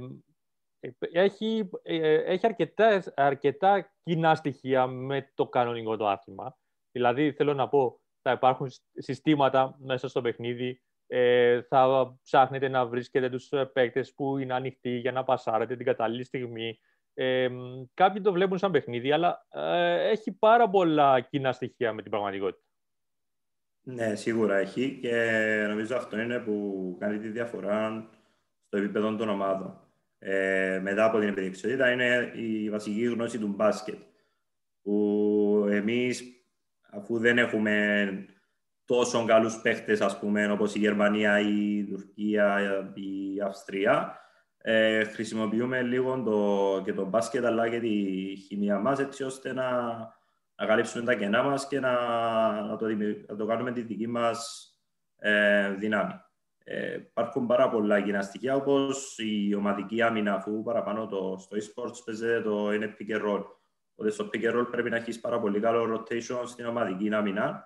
έχει, 0.98 1.70
ε, 1.82 2.14
έχει 2.14 2.46
αρκετά, 2.46 3.02
αρκετά 3.16 3.92
κοινά 4.02 4.34
στοιχεία 4.34 4.86
με 4.86 5.32
το 5.34 5.48
κανονικό 5.48 5.96
το 5.96 6.08
άθλημα. 6.08 6.56
Δηλαδή, 6.92 7.32
θέλω 7.32 7.54
να 7.54 7.68
πω, 7.68 8.00
θα 8.22 8.32
υπάρχουν 8.32 8.68
συστήματα 8.92 9.76
μέσα 9.78 10.08
στο 10.08 10.20
παιχνίδι, 10.20 10.82
ε, 11.06 11.62
θα 11.62 12.14
ψάχνετε 12.22 12.68
να 12.68 12.86
βρίσκετε 12.86 13.30
τους 13.30 13.50
ε, 13.50 13.64
παίκτες 13.64 14.14
που 14.14 14.38
είναι 14.38 14.54
ανοιχτοί 14.54 14.90
για 14.90 15.12
να 15.12 15.24
πασάρετε 15.24 15.76
την 15.76 15.86
κατάλληλη 15.86 16.24
στιγμή. 16.24 16.80
Ε, 17.14 17.48
κάποιοι 17.94 18.20
το 18.20 18.32
βλέπουν 18.32 18.58
σαν 18.58 18.70
παιχνίδι, 18.70 19.12
αλλά 19.12 19.46
ε, 19.48 20.08
έχει 20.08 20.32
πάρα 20.32 20.70
πολλά 20.70 21.20
κοινά 21.20 21.52
στοιχεία 21.52 21.92
με 21.92 22.02
την 22.02 22.10
πραγματικότητα. 22.10 22.64
Ναι, 23.82 24.14
σίγουρα 24.14 24.56
έχει 24.56 24.98
και 25.00 25.14
νομίζω 25.68 25.96
αυτό 25.96 26.18
είναι 26.18 26.38
που 26.38 26.96
κάνει 27.00 27.18
τη 27.18 27.28
διαφορά 27.28 28.10
στο 28.66 28.76
επίπεδο 28.76 29.16
των 29.16 29.28
ομάδων. 29.28 29.89
Ε, 30.22 30.80
μετά 30.82 31.04
από 31.04 31.18
την 31.18 31.28
επιδεξιότητα 31.28 31.90
είναι 31.90 32.32
η 32.34 32.70
βασική 32.70 33.04
γνώση 33.04 33.38
του 33.38 33.48
μπάσκετ. 33.48 33.98
Που 34.82 35.66
εμείς, 35.70 36.22
αφού 36.90 37.18
δεν 37.18 37.38
έχουμε 37.38 38.06
τόσο 38.84 39.24
καλούς 39.24 39.60
παίχτες, 39.60 40.00
ας 40.00 40.18
πούμε, 40.18 40.50
όπως 40.50 40.74
η 40.74 40.78
Γερμανία, 40.78 41.40
η 41.40 41.84
Τουρκία, 41.84 42.60
η 42.94 43.40
Αυστρία, 43.40 44.18
ε, 44.58 45.04
χρησιμοποιούμε 45.04 45.82
λίγο 45.82 46.22
το, 46.22 46.82
και 46.84 46.92
το 46.92 47.04
μπάσκετ 47.04 47.44
αλλά 47.44 47.68
και 47.68 47.80
τη 47.80 47.88
χημία 48.46 48.78
μας 48.78 48.98
έτσι 48.98 49.22
ώστε 49.22 49.52
να, 49.52 49.70
να 50.54 50.66
καλύψουμε 50.66 51.04
τα 51.04 51.14
κενά 51.14 51.42
μας 51.42 51.66
και 51.68 51.80
να, 51.80 51.92
να, 52.62 52.76
το, 52.76 52.86
να 53.26 53.36
το 53.36 53.46
κάνουμε 53.46 53.72
τη 53.72 53.82
δική 53.82 54.06
μας 54.06 54.68
ε, 55.16 55.70
δύναμη. 55.70 56.12
Ε, 56.64 56.94
υπάρχουν 56.94 57.46
πάρα 57.46 57.68
πολλά 57.68 58.00
κοινά 58.00 58.22
στοιχεία 58.22 58.54
όπως 58.54 59.18
η 59.18 59.54
ομαδική 59.54 60.02
άμυνα 60.02 60.34
αφού 60.34 60.62
παραπάνω 60.62 61.06
το, 61.06 61.36
στο 61.38 61.56
e-sports 61.56 62.04
παίζεται 62.04 62.40
το 62.40 62.72
είναι 62.72 62.96
pick 62.98 63.16
and 63.16 63.22
roll. 63.22 63.44
Οπότε 63.94 64.10
στο 64.10 64.28
pick 64.32 64.50
and 64.50 64.58
roll 64.58 64.70
πρέπει 64.70 64.90
να 64.90 64.96
έχεις 64.96 65.20
πάρα 65.20 65.40
πολύ 65.40 65.60
καλό 65.60 65.94
rotation 65.94 66.42
στην 66.44 66.66
ομαδική 66.66 67.14
άμυνα 67.14 67.64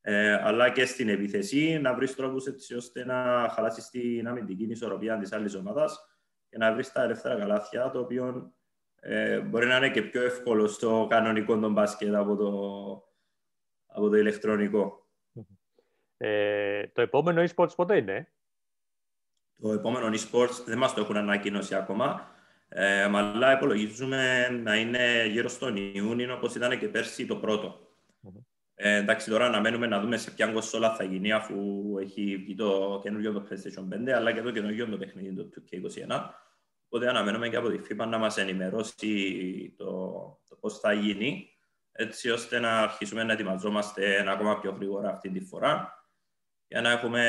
ε, 0.00 0.32
αλλά 0.32 0.70
και 0.70 0.84
στην 0.84 1.08
επίθεση 1.08 1.78
να 1.78 1.94
βρεις 1.94 2.14
τρόπους 2.14 2.46
έτσι 2.46 2.74
ώστε 2.74 3.04
να 3.04 3.48
χαλάσεις 3.54 3.90
την 3.90 4.28
αμυντική 4.28 4.64
ισορροπία 4.64 5.18
της 5.18 5.32
άλλης 5.32 5.54
ομάδας 5.54 5.98
και 6.48 6.58
να 6.58 6.72
βρεις 6.72 6.92
τα 6.92 7.02
ελεύθερα 7.02 7.38
καλάθια, 7.38 7.90
το 7.90 7.98
οποίο 7.98 8.52
ε, 9.00 9.40
μπορεί 9.40 9.66
να 9.66 9.76
είναι 9.76 9.90
και 9.90 10.02
πιο 10.02 10.22
εύκολο 10.22 10.66
στο 10.66 11.06
κανονικό 11.10 11.58
των 11.58 11.72
μπάσκετ 11.72 12.14
από 12.14 12.36
το, 12.36 12.50
από 13.86 14.08
το 14.08 14.16
ηλεκτρονικό. 14.16 15.05
Ε, 16.16 16.86
το 16.86 17.00
επόμενο 17.00 17.42
e-sports 17.42 17.74
πότε 17.76 17.96
είναι; 17.96 18.32
Το 19.60 19.72
επόμενο 19.72 20.06
e-sports 20.06 20.64
δεν 20.66 20.78
μας 20.78 20.94
το 20.94 21.00
έχουν 21.00 21.16
ανακοινώσει 21.16 21.74
ακόμα, 21.74 22.28
ε, 22.68 23.02
αλλά 23.02 23.52
υπολογίζουμε 23.52 24.48
να 24.48 24.76
είναι 24.76 25.26
γύρω 25.26 25.48
στον 25.48 25.76
Ιούνιο, 25.76 26.34
όπως 26.34 26.54
ήταν 26.54 26.78
και 26.78 26.88
πέρσι 26.88 27.26
το 27.26 27.36
πρώτο. 27.36 27.80
Ε, 28.78 28.96
εντάξει, 28.96 29.30
τώρα 29.30 29.46
αναμένουμε 29.46 29.86
να 29.86 30.00
δούμε 30.00 30.16
σε 30.16 30.30
ποια 30.30 30.46
κονσόλα 30.46 30.94
θα 30.94 31.04
γίνει 31.04 31.32
αφού 31.32 31.54
έχει 32.00 32.36
βγει 32.36 32.54
το 32.54 33.00
καινούργιο 33.02 33.32
το 33.32 33.46
PlayStation 33.48 34.08
5 34.08 34.10
αλλά 34.10 34.32
και 34.32 34.42
το 34.42 34.50
καινούργιο 34.50 34.86
το 34.86 34.96
παιχνίδι 34.96 35.34
το 35.34 35.48
2K21. 35.54 36.20
Οπότε 36.88 37.08
αναμένουμε 37.08 37.48
και 37.48 37.56
από 37.56 37.68
τη 37.68 37.78
FIFA 37.78 38.06
να 38.06 38.18
μας 38.18 38.36
ενημερώσει 38.36 39.74
το, 39.76 39.84
το 40.48 40.56
πώς 40.56 40.78
θα 40.78 40.92
γίνει 40.92 41.48
έτσι 41.92 42.30
ώστε 42.30 42.58
να 42.58 42.78
αρχίσουμε 42.80 43.22
να 43.22 43.32
ετοιμαζόμαστε 43.32 44.30
ακόμα 44.30 44.58
πιο 44.60 44.70
γρήγορα 44.70 45.08
αυτή 45.08 45.30
τη 45.30 45.40
φορά 45.40 45.95
για 46.68 46.80
να 46.80 46.90
έχουμε, 46.90 47.28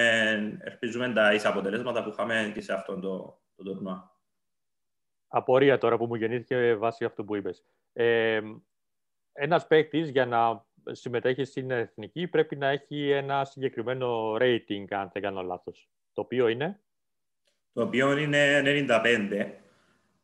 ελπίζουμε, 0.60 1.14
τα 1.14 1.34
ίσα 1.34 1.50
αποτελέσματα 1.50 2.04
που 2.04 2.10
είχαμε 2.10 2.52
και 2.54 2.62
σε 2.62 2.74
αυτό 2.74 3.00
το, 3.00 3.42
το 3.56 3.64
τουρνουά. 3.64 4.16
Απορία 5.28 5.78
τώρα 5.78 5.98
που 5.98 6.06
μου 6.06 6.16
γεννήθηκε 6.16 6.76
βάσει 6.76 7.06
αυτό 7.06 7.24
που 7.24 7.36
είπες. 7.36 7.64
Ε, 7.94 8.40
ένας 9.34 9.68
παίκτης 9.68 10.10
για 10.10 10.26
να 10.26 10.66
συμμετέχει 10.92 11.44
στην 11.44 11.72
εθνική 11.72 12.28
πρέπει 12.28 12.56
να 12.56 12.68
έχει 12.68 13.10
ένα 13.10 13.46
συγκεκριμένο 13.46 14.34
rating, 14.34 14.86
αν 14.90 15.10
δεν 15.14 15.22
κάνω 15.22 15.42
λάθος. 15.42 15.90
Το 16.14 16.22
οποίο 16.22 16.48
είναι; 16.48 16.80
Το 17.74 17.82
οποίο 17.82 18.18
είναι 18.18 18.62
95. 18.62 19.52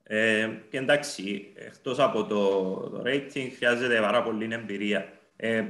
Ε, 0.03 0.49
και 0.69 0.77
εντάξει, 0.77 1.53
εκτός 1.55 1.99
από 1.99 2.25
το, 2.25 2.73
το 2.89 3.01
rating 3.05 3.49
χρειάζεται 3.55 3.99
πάρα 3.99 4.23
πολύ 4.23 4.53
εμπειρία. 4.53 5.13
Ε, 5.35 5.65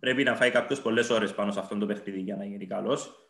πρέπει 0.00 0.22
να 0.22 0.34
φάει 0.34 0.50
κάποιος 0.50 0.80
πολλές 0.80 1.10
ώρες 1.10 1.34
πάνω 1.34 1.52
σε 1.52 1.58
αυτό 1.58 1.78
το 1.78 1.86
παιχνίδι 1.86 2.20
για 2.20 2.36
να 2.36 2.44
γίνει 2.44 2.66
καλός. 2.66 3.28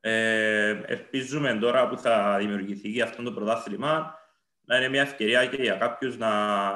Ε, 0.00 0.80
ελπίζουμε 0.86 1.54
τώρα 1.54 1.88
που 1.88 1.98
θα 1.98 2.36
δημιουργηθεί 2.38 3.00
αυτό 3.00 3.22
το 3.22 3.32
πρωτάθλημα 3.32 4.18
να 4.64 4.76
είναι 4.76 4.88
μια 4.88 5.02
ευκαιρία 5.02 5.46
και 5.46 5.62
για 5.62 5.74
κάποιους 5.74 6.18
να. 6.18 6.28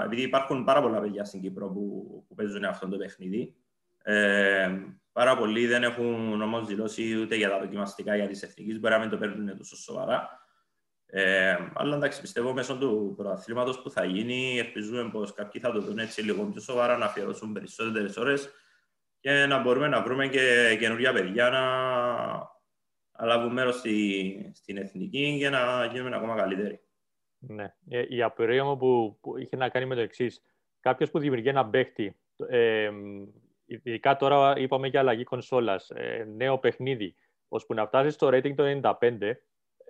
Επειδή 0.05 0.23
υπάρχουν 0.23 0.65
πάρα 0.65 0.83
πολλά 0.83 1.01
παιδιά 1.01 1.25
στην 1.25 1.41
Κύπρο 1.41 1.69
που, 1.69 2.25
που 2.29 2.35
παίζουν 2.35 2.65
αυτό 2.65 2.89
το 2.89 2.97
παιχνίδι. 2.97 3.55
Ε, 4.03 4.71
πάρα 5.13 5.37
πολλοί 5.37 5.67
δεν 5.67 5.83
έχουν 5.83 6.43
όμω 6.43 6.65
δηλώσει 6.65 7.17
ούτε 7.17 7.37
για 7.37 7.49
τα 7.49 7.59
δοκιμαστικά 7.59 8.17
για 8.17 8.27
της 8.27 8.43
εθνικής, 8.43 8.81
μπορεί 8.81 8.95
να 8.95 9.01
μην 9.01 9.09
το 9.09 9.17
παίρνουν 9.17 9.57
τόσο 9.57 9.77
σοβαρά. 9.77 10.41
Ε, 11.07 11.57
αλλά 11.75 11.97
εντάξει, 11.97 12.21
πιστεύω 12.21 12.53
μέσω 12.53 12.77
του 12.77 13.15
πρωταθλήματος 13.17 13.83
που 13.83 13.91
θα 13.91 14.05
γίνει, 14.05 14.59
ελπίζουμε 14.59 15.11
πως 15.11 15.35
κάποιοι 15.35 15.61
θα 15.61 15.73
το 15.73 15.81
δουν 15.81 15.99
έτσι 15.99 16.23
λίγο 16.23 16.45
πιο 16.45 16.61
σοβαρά, 16.61 16.97
να 16.97 17.05
αφιερώσουν 17.05 17.53
περισσότερες 17.53 18.17
ώρες 18.17 18.51
και 19.23 19.47
να 19.47 19.61
μπορούμε 19.61 19.89
να 19.89 20.03
βρούμε 20.03 20.29
και 20.29 20.77
καινούργια 20.81 21.13
παιδιά 21.13 21.51
να, 21.51 21.63
να 23.19 23.27
λάβουν 23.27 23.53
μέρος 23.53 23.79
στη, 23.79 24.51
στην 24.55 24.77
εθνική 24.77 25.37
και 25.39 25.51
να 25.51 25.85
γίνουμε 25.85 26.17
ακόμα 26.17 26.37
καλύτεροι. 26.37 26.81
Ναι. 27.39 27.75
Ε, 27.89 28.05
η 28.09 28.23
απορία 28.23 28.65
μου 28.65 28.77
που, 28.77 29.19
που, 29.21 29.39
είχε 29.39 29.57
να 29.57 29.69
κάνει 29.69 29.87
με 29.87 29.95
το 29.95 30.01
εξής. 30.01 30.43
Κάποιος 30.81 31.11
που 31.11 31.19
δημιουργεί 31.19 31.49
ένα 31.49 31.67
παίχτη, 31.67 32.17
ε, 32.49 32.91
ειδικά 33.67 34.17
τώρα 34.17 34.59
είπαμε 34.59 34.89
για 34.89 35.01
αλλαγή 35.01 35.25
κονσόλας, 35.25 35.91
ε, 35.91 36.25
νέο 36.37 36.59
παιχνίδι, 36.59 37.15
ώσπου 37.49 37.75
να 37.75 37.87
φτάσεις 37.87 38.15
στο 38.15 38.29
rating 38.29 38.55
το 38.55 38.65
95, 38.65 39.43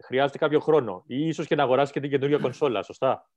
χρειάζεται 0.04 0.38
κάποιο 0.38 0.60
χρόνο. 0.60 1.04
Ή 1.06 1.26
ίσως 1.26 1.46
και 1.46 1.54
να 1.54 1.62
αγοράσεις 1.62 1.92
και 1.92 2.00
την 2.00 2.10
καινούργια 2.10 2.38
κονσόλα, 2.38 2.82
σωστά; 2.82 3.30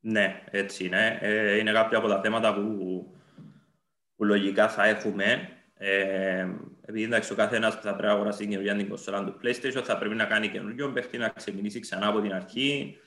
Ναι, 0.00 0.42
έτσι 0.50 0.84
είναι. 0.84 1.18
Ε, 1.20 1.58
είναι 1.58 1.72
κάποια 1.72 1.98
από 1.98 2.08
τα 2.08 2.20
θέματα 2.20 2.54
που, 2.54 3.19
που 4.20 4.26
λογικά 4.26 4.68
θα 4.68 4.86
έχουμε. 4.86 5.48
Ε, 5.74 6.48
επειδή 6.80 7.04
εντάξει, 7.04 7.32
ο 7.32 7.36
καθένας 7.36 7.76
που 7.76 7.82
θα 7.82 7.90
πρέπει 7.90 8.06
να 8.06 8.12
αγοράσει 8.12 8.38
την 8.38 8.48
καινούργια 8.48 8.76
την 8.76 8.88
κονσόλα 8.88 9.24
του 9.24 9.40
PlayStation 9.42 9.82
θα 9.84 9.98
πρέπει 9.98 10.14
να 10.14 10.24
κάνει 10.24 10.48
καινούργιο 10.48 10.92
παίχτη, 10.92 11.18
να 11.18 11.28
ξεκινήσει 11.28 11.80
ξανά 11.80 12.06
από 12.06 12.20
την 12.20 12.32
αρχή. 12.32 12.98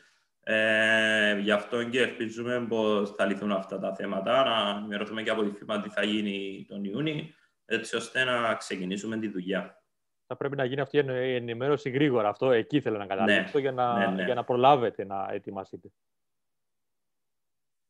Ε, 0.43 1.39
γι' 1.39 1.51
αυτό 1.51 1.83
και 1.83 2.01
ελπίζουμε 2.01 2.65
πως 2.69 3.11
θα 3.11 3.25
λυθούν 3.25 3.51
αυτά 3.51 3.79
τα 3.79 3.95
θέματα, 3.95 4.43
να 4.43 4.77
ενημερωθούμε 4.77 5.23
και 5.23 5.29
από 5.29 5.43
τη 5.43 5.51
FIFA 5.51 5.79
τι 5.83 5.89
θα 5.89 6.03
γίνει 6.03 6.65
τον 6.67 6.83
Ιούνιο, 6.83 7.25
έτσι 7.65 7.95
ώστε 7.95 8.23
να 8.23 8.55
ξεκινήσουμε 8.55 9.17
τη 9.17 9.27
δουλειά. 9.27 9.83
Θα 10.27 10.37
πρέπει 10.37 10.55
να 10.55 10.65
γίνει 10.65 10.81
αυτή 10.81 10.97
η 10.97 11.35
ενημέρωση 11.35 11.89
γρήγορα. 11.89 12.29
Αυτό 12.29 12.51
εκεί 12.51 12.81
θέλω 12.81 12.97
να 12.97 13.05
καταλήξω 13.05 13.57
ναι, 13.57 13.61
για, 13.61 13.71
να, 13.71 13.97
ναι, 13.97 14.15
ναι. 14.15 14.23
για 14.23 14.33
να 14.33 14.43
προλάβετε 14.43 15.05
να 15.05 15.27
ετοιμαστείτε. 15.31 15.89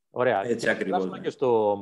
Ωραία. 0.10 0.46
Έτσι 0.46 0.70
ακριβώς. 0.70 1.20
Και 1.22 1.30
στο, 1.30 1.78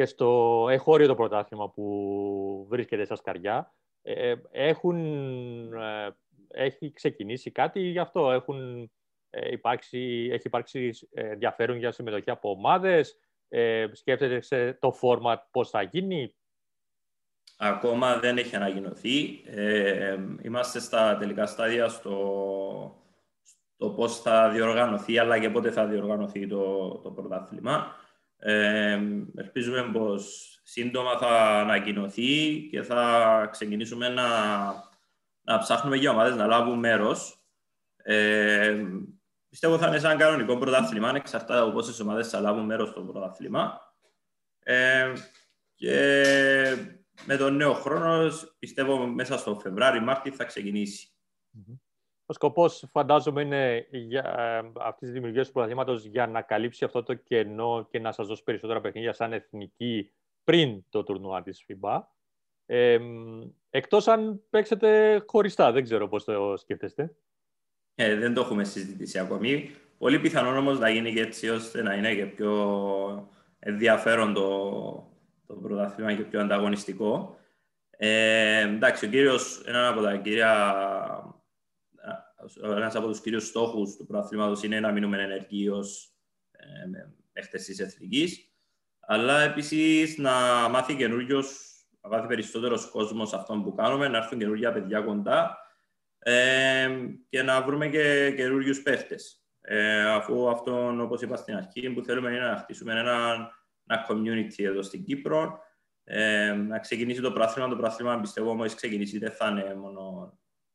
και 0.00 0.06
στο 0.06 0.66
εχώριο 0.70 1.06
το 1.06 1.14
πρωτάθλημα 1.14 1.70
που 1.70 2.66
βρίσκεται 2.68 3.04
στα 3.04 3.16
σκαριά. 3.16 3.74
Ε, 4.02 4.34
έχουν, 4.50 4.96
ε, 5.72 6.08
έχει 6.48 6.92
ξεκινήσει 6.92 7.50
κάτι 7.50 7.80
γι' 7.80 7.98
αυτό; 7.98 8.30
Έχουν, 8.30 8.90
ε, 9.30 9.50
υπάρξει, 9.50 10.28
έχει 10.32 10.46
υπάρξει 10.46 10.90
ενδιαφέρον 11.10 11.76
για 11.76 11.92
συμμετοχή 11.92 12.30
από 12.30 12.50
ομάδες; 12.50 13.18
Ε, 13.48 13.86
σκέφτεται 13.92 14.40
σε 14.40 14.72
το 14.72 14.92
φόρμα 14.92 15.48
πώς 15.50 15.70
θα 15.70 15.82
γίνει; 15.82 16.34
Ακόμα 17.58 18.18
δεν 18.18 18.38
έχει 18.38 18.56
ανακοινωθεί. 18.56 19.42
Ε, 19.44 20.18
είμαστε 20.42 20.80
στα 20.80 21.16
τελικά 21.16 21.46
στάδια 21.46 21.88
στο, 21.88 23.02
στο 23.74 23.90
πώς 23.90 24.20
θα 24.20 24.50
διοργανωθεί 24.50 25.18
αλλά 25.18 25.38
και 25.38 25.50
πότε 25.50 25.70
θα 25.70 25.86
διοργανωθεί 25.86 26.46
το, 26.46 26.88
το 27.02 27.10
πρωτάθλημα. 27.10 27.99
Ε, 28.42 29.00
ελπίζουμε 29.34 29.90
πως 29.92 30.50
σύντομα 30.62 31.18
θα 31.18 31.60
ανακοινωθεί 31.60 32.66
και 32.70 32.82
θα 32.82 33.48
ξεκινήσουμε 33.50 34.08
να, 34.08 34.28
να 35.40 35.58
ψάχνουμε 35.58 35.96
για 35.96 36.10
ομάδες 36.10 36.36
να 36.36 36.46
λάβουν 36.46 36.78
μέρος. 36.78 37.44
Ε, 37.96 38.84
πιστεύω 39.48 39.78
θα 39.78 39.86
είναι 39.86 39.98
σαν 39.98 40.18
κανονικό 40.18 40.58
πρωτάθλημα, 40.58 41.08
ανεξαρτάται 41.08 41.60
από 41.60 41.70
πόσες 41.70 42.00
ομάδες 42.00 42.28
θα 42.28 42.40
λάβουν 42.40 42.64
μέρος 42.64 42.88
στο 42.88 43.00
πρωτάθλημα. 43.00 43.94
Ε, 44.62 45.12
και 45.74 46.24
με 47.24 47.36
τον 47.36 47.56
νέο 47.56 47.72
χρόνος, 47.72 48.56
πιστεύω 48.58 49.06
μέσα 49.06 49.38
στο 49.38 49.58
Φεβράρι-Μάρτι 49.62 50.30
θα 50.30 50.44
ξεκινήσει. 50.44 51.08
Ο 52.30 52.32
σκοπός, 52.32 52.84
φαντάζομαι, 52.90 53.42
είναι 53.42 53.86
για, 53.90 54.34
ε, 54.38 54.70
αυτής 54.80 54.98
της 54.98 55.12
δημιουργίας 55.12 55.46
του 55.46 55.52
πρωταθλήματος 55.52 56.04
για 56.04 56.26
να 56.26 56.42
καλύψει 56.42 56.84
αυτό 56.84 57.02
το 57.02 57.14
κενό 57.14 57.86
και 57.90 57.98
να 57.98 58.12
σας 58.12 58.26
δώσει 58.26 58.42
περισσότερα 58.42 58.80
παιχνίδια 58.80 59.12
σαν 59.12 59.32
εθνική 59.32 60.12
πριν 60.44 60.84
το 60.88 61.02
τουρνουά 61.02 61.42
της 61.42 61.64
FIBA. 61.68 62.00
Ε, 62.66 62.98
εκτός 63.70 64.08
αν 64.08 64.42
παίξετε 64.50 65.22
χωριστά, 65.26 65.72
δεν 65.72 65.82
ξέρω 65.82 66.08
πώς 66.08 66.24
το 66.24 66.56
σκέφτεστε. 66.56 67.14
Ε, 67.94 68.14
δεν 68.14 68.34
το 68.34 68.40
έχουμε 68.40 68.64
συζητήσει 68.64 69.18
ακόμη. 69.18 69.70
Πολύ 69.98 70.18
πιθανόν 70.18 70.56
όμως 70.56 70.78
να 70.78 70.90
γίνει 70.90 71.12
και 71.12 71.20
έτσι 71.20 71.48
ώστε 71.48 71.82
να 71.82 71.94
είναι 71.94 72.14
και 72.14 72.26
πιο 72.26 73.28
ενδιαφέρον 73.58 74.32
το, 74.34 74.58
το 75.46 75.54
πρωτάθλημα 75.54 76.14
και 76.14 76.22
πιο 76.22 76.40
ανταγωνιστικό. 76.40 77.38
Ε, 77.90 78.60
εντάξει, 78.60 79.06
ο 79.06 79.08
κύριος, 79.08 79.62
ένα 79.66 79.88
από 79.88 80.00
τα 80.00 80.16
κύρια, 80.16 80.74
ένας 82.56 82.94
από 82.94 83.06
τους 83.06 83.20
κύριους 83.20 83.46
στόχους 83.46 83.96
του 83.96 84.06
πρωταθλήματος 84.06 84.62
είναι 84.62 84.80
να 84.80 84.92
μείνουμε 84.92 85.22
ενεργοί 85.22 85.68
ως 85.68 86.14
ε, 86.50 86.66
παίχτες 87.32 87.64
της 87.64 87.78
εθνικής, 87.78 88.52
αλλά 89.00 89.40
επίσης 89.40 90.18
να 90.18 90.32
μάθει 90.68 90.96
καινούριο, 90.96 91.42
να 92.00 92.08
μάθει 92.10 92.26
περισσότερος 92.26 92.90
κόσμος 92.90 93.32
αυτό 93.32 93.60
που 93.64 93.74
κάνουμε, 93.74 94.08
να 94.08 94.18
έρθουν 94.18 94.38
καινούργια 94.38 94.72
παιδιά 94.72 95.00
κοντά 95.00 95.58
ε, 96.18 96.88
και 97.28 97.42
να 97.42 97.62
βρούμε 97.62 97.88
και 97.88 98.32
καινούριου 98.36 98.74
παίχτες. 98.82 99.44
Ε, 99.60 100.02
αφού 100.02 100.50
αυτό, 100.50 101.02
όπως 101.02 101.22
είπα 101.22 101.36
στην 101.36 101.56
αρχή, 101.56 101.90
που 101.90 102.02
θέλουμε 102.04 102.30
είναι 102.30 102.46
να 102.46 102.56
χτίσουμε 102.56 102.92
ένα, 102.92 103.50
ένα 103.86 104.06
community 104.08 104.64
εδώ 104.64 104.82
στην 104.82 105.04
Κύπρο, 105.04 105.58
ε, 106.04 106.52
να 106.52 106.78
ξεκινήσει 106.78 107.20
το 107.20 107.32
πράθυμα. 107.32 107.68
Το 107.68 107.76
πράθυμα 107.76 108.20
πιστεύω 108.20 108.54
μόλι 108.54 108.74
ξεκινήσει 108.74 109.18
δεν 109.18 109.30
θα 109.30 109.48
είναι 109.48 109.74
μόνο 109.74 110.32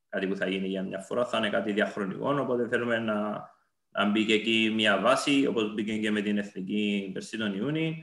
κάτι 0.09 0.27
που 0.27 0.35
θα 0.35 0.47
γίνει 0.47 0.67
για 0.67 0.83
μια 0.83 0.99
φορά, 0.99 1.25
θα 1.25 1.37
είναι 1.37 1.49
κάτι 1.49 1.71
διαχρονικό. 1.71 2.39
Οπότε 2.39 2.67
θέλουμε 2.67 2.99
να, 2.99 3.49
να 3.89 4.09
μπει 4.09 4.25
και 4.25 4.33
εκεί 4.33 4.71
μια 4.75 4.99
βάση, 4.99 5.45
όπως 5.45 5.73
μπήκε 5.73 5.97
και 5.97 6.11
με 6.11 6.21
την 6.21 6.37
εθνική 6.37 7.09
περσί 7.13 7.37
τον 7.37 7.53
Ιούνιο, 7.53 7.93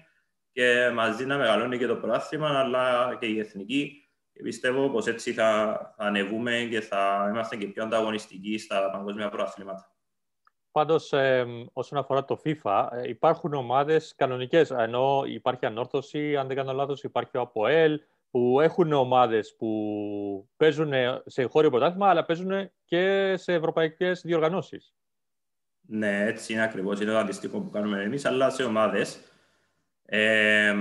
και 0.52 0.90
μαζί 0.94 1.26
να 1.26 1.36
μεγαλώνει 1.36 1.78
και 1.78 1.86
το 1.86 1.96
πράθυμα, 1.96 2.58
αλλά 2.58 3.16
και 3.20 3.26
η 3.26 3.38
εθνική. 3.38 3.96
Και 4.32 4.42
πιστεύω 4.42 4.90
πως 4.90 5.06
έτσι 5.06 5.32
θα, 5.32 5.78
θα 5.96 6.04
ανεβούμε 6.04 6.66
και 6.70 6.80
θα 6.80 7.26
είμαστε 7.30 7.56
και 7.56 7.66
πιο 7.66 7.82
ανταγωνιστικοί 7.82 8.58
στα 8.58 8.90
παγκόσμια 8.90 9.28
προαθλήματα. 9.28 9.92
Πάντως, 10.72 11.12
ε, 11.12 11.46
όσον 11.72 11.98
αφορά 11.98 12.24
το 12.24 12.40
FIFA, 12.44 12.88
ε, 12.92 13.08
υπάρχουν 13.08 13.54
ομάδες 13.54 14.14
κανονικές. 14.16 14.70
Ενώ 14.70 15.22
υπάρχει 15.26 15.66
ανόρθωση, 15.66 16.36
αν 16.36 16.46
δεν 16.46 16.56
κάνω 16.56 16.72
λάθος, 16.72 17.02
υπάρχει 17.02 17.36
ο 17.36 17.40
ΑΠΟΕΛ, 17.40 18.00
που 18.32 18.60
έχουν 18.60 18.92
ομάδες 18.92 19.54
που 19.58 20.48
παίζουν 20.56 20.92
σε 21.26 21.44
χώριο 21.44 21.70
πρωτάθλημα, 21.70 22.08
αλλά 22.08 22.24
παίζουν 22.24 22.70
και 22.84 23.34
σε 23.36 23.52
ευρωπαϊκές 23.52 24.20
διοργανώσεις. 24.24 24.94
Ναι, 25.86 26.24
έτσι 26.26 26.52
είναι 26.52 26.62
ακριβώς. 26.62 27.00
Είναι 27.00 27.10
το 27.10 27.18
αντίστοιχο 27.18 27.60
που 27.60 27.70
κάνουμε 27.70 28.02
εμείς, 28.02 28.24
αλλά 28.24 28.50
σε 28.50 28.62
ομάδες. 28.62 29.20
Ε, 30.04 30.74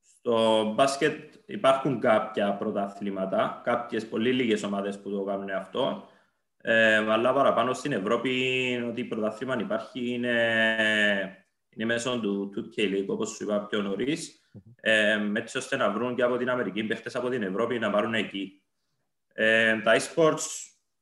στο 0.00 0.64
μπάσκετ 0.74 1.34
υπάρχουν 1.46 2.00
κάποια 2.00 2.56
πρωταθλήματα, 2.56 3.60
κάποιες 3.64 4.08
πολύ 4.08 4.32
λίγες 4.32 4.62
ομάδες 4.62 5.00
που 5.00 5.10
το 5.10 5.24
κάνουν 5.24 5.50
αυτό. 5.50 6.08
Ε, 6.60 6.96
αλλά 6.96 7.32
παραπάνω 7.32 7.72
στην 7.72 7.92
Ευρώπη 7.92 8.30
ότι 8.88 9.00
η 9.00 9.04
πρωταθλήμα 9.04 9.56
υπάρχει 9.60 10.14
είναι, 10.14 10.36
είναι 11.70 11.84
μέσω 11.84 12.20
του 12.20 12.52
2K 12.56 12.80
League, 12.80 13.06
όπως 13.06 13.30
σου 13.30 13.44
είπα 13.44 13.66
πιο 13.66 13.82
νωρίς, 13.82 14.37
ε, 14.80 15.18
έτσι 15.34 15.58
ώστε 15.58 15.76
να 15.76 15.90
βρουν 15.90 16.14
και 16.14 16.22
από 16.22 16.36
την 16.36 16.50
Αμερική 16.50 16.84
παίχτες 16.84 17.16
από 17.16 17.28
την 17.28 17.42
Ευρώπη 17.42 17.78
να 17.78 17.90
πάρουν 17.90 18.14
εκεί. 18.14 18.62
Ε, 19.32 19.80
τα 19.80 19.96
e-sports 19.96 20.46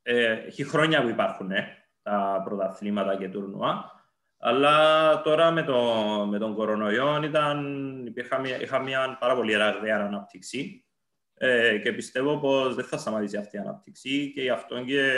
ε, 0.02 0.32
έχει 0.32 0.64
χρόνια 0.64 1.02
που 1.02 1.08
υπάρχουν 1.08 1.50
ε, 1.50 1.88
τα 2.02 2.42
πρωταθλήματα 2.44 3.16
και 3.16 3.28
τουρνουά, 3.28 3.90
αλλά 4.38 5.20
τώρα 5.22 5.50
με, 5.50 5.62
το, 5.62 5.82
με 6.30 6.38
τον 6.38 6.54
κορονοϊό 6.54 7.22
ήταν, 7.22 8.06
υπήρχα 8.06 8.38
μια, 8.38 8.60
είχα 8.62 8.78
μια 8.78 9.16
πάρα 9.20 9.34
πολύ 9.34 9.54
ραγδαία 9.54 9.96
ανάπτυξη. 9.96 10.80
Ε, 11.38 11.78
και 11.78 11.92
πιστεύω 11.92 12.38
πως 12.38 12.74
δεν 12.74 12.84
θα 12.84 12.96
σταματήσει 12.96 13.36
αυτή 13.36 13.56
η 13.56 13.58
ανάπτυξη 13.58 14.32
και 14.34 14.42
γι' 14.42 14.50
αυτό 14.50 14.84
και 14.84 15.12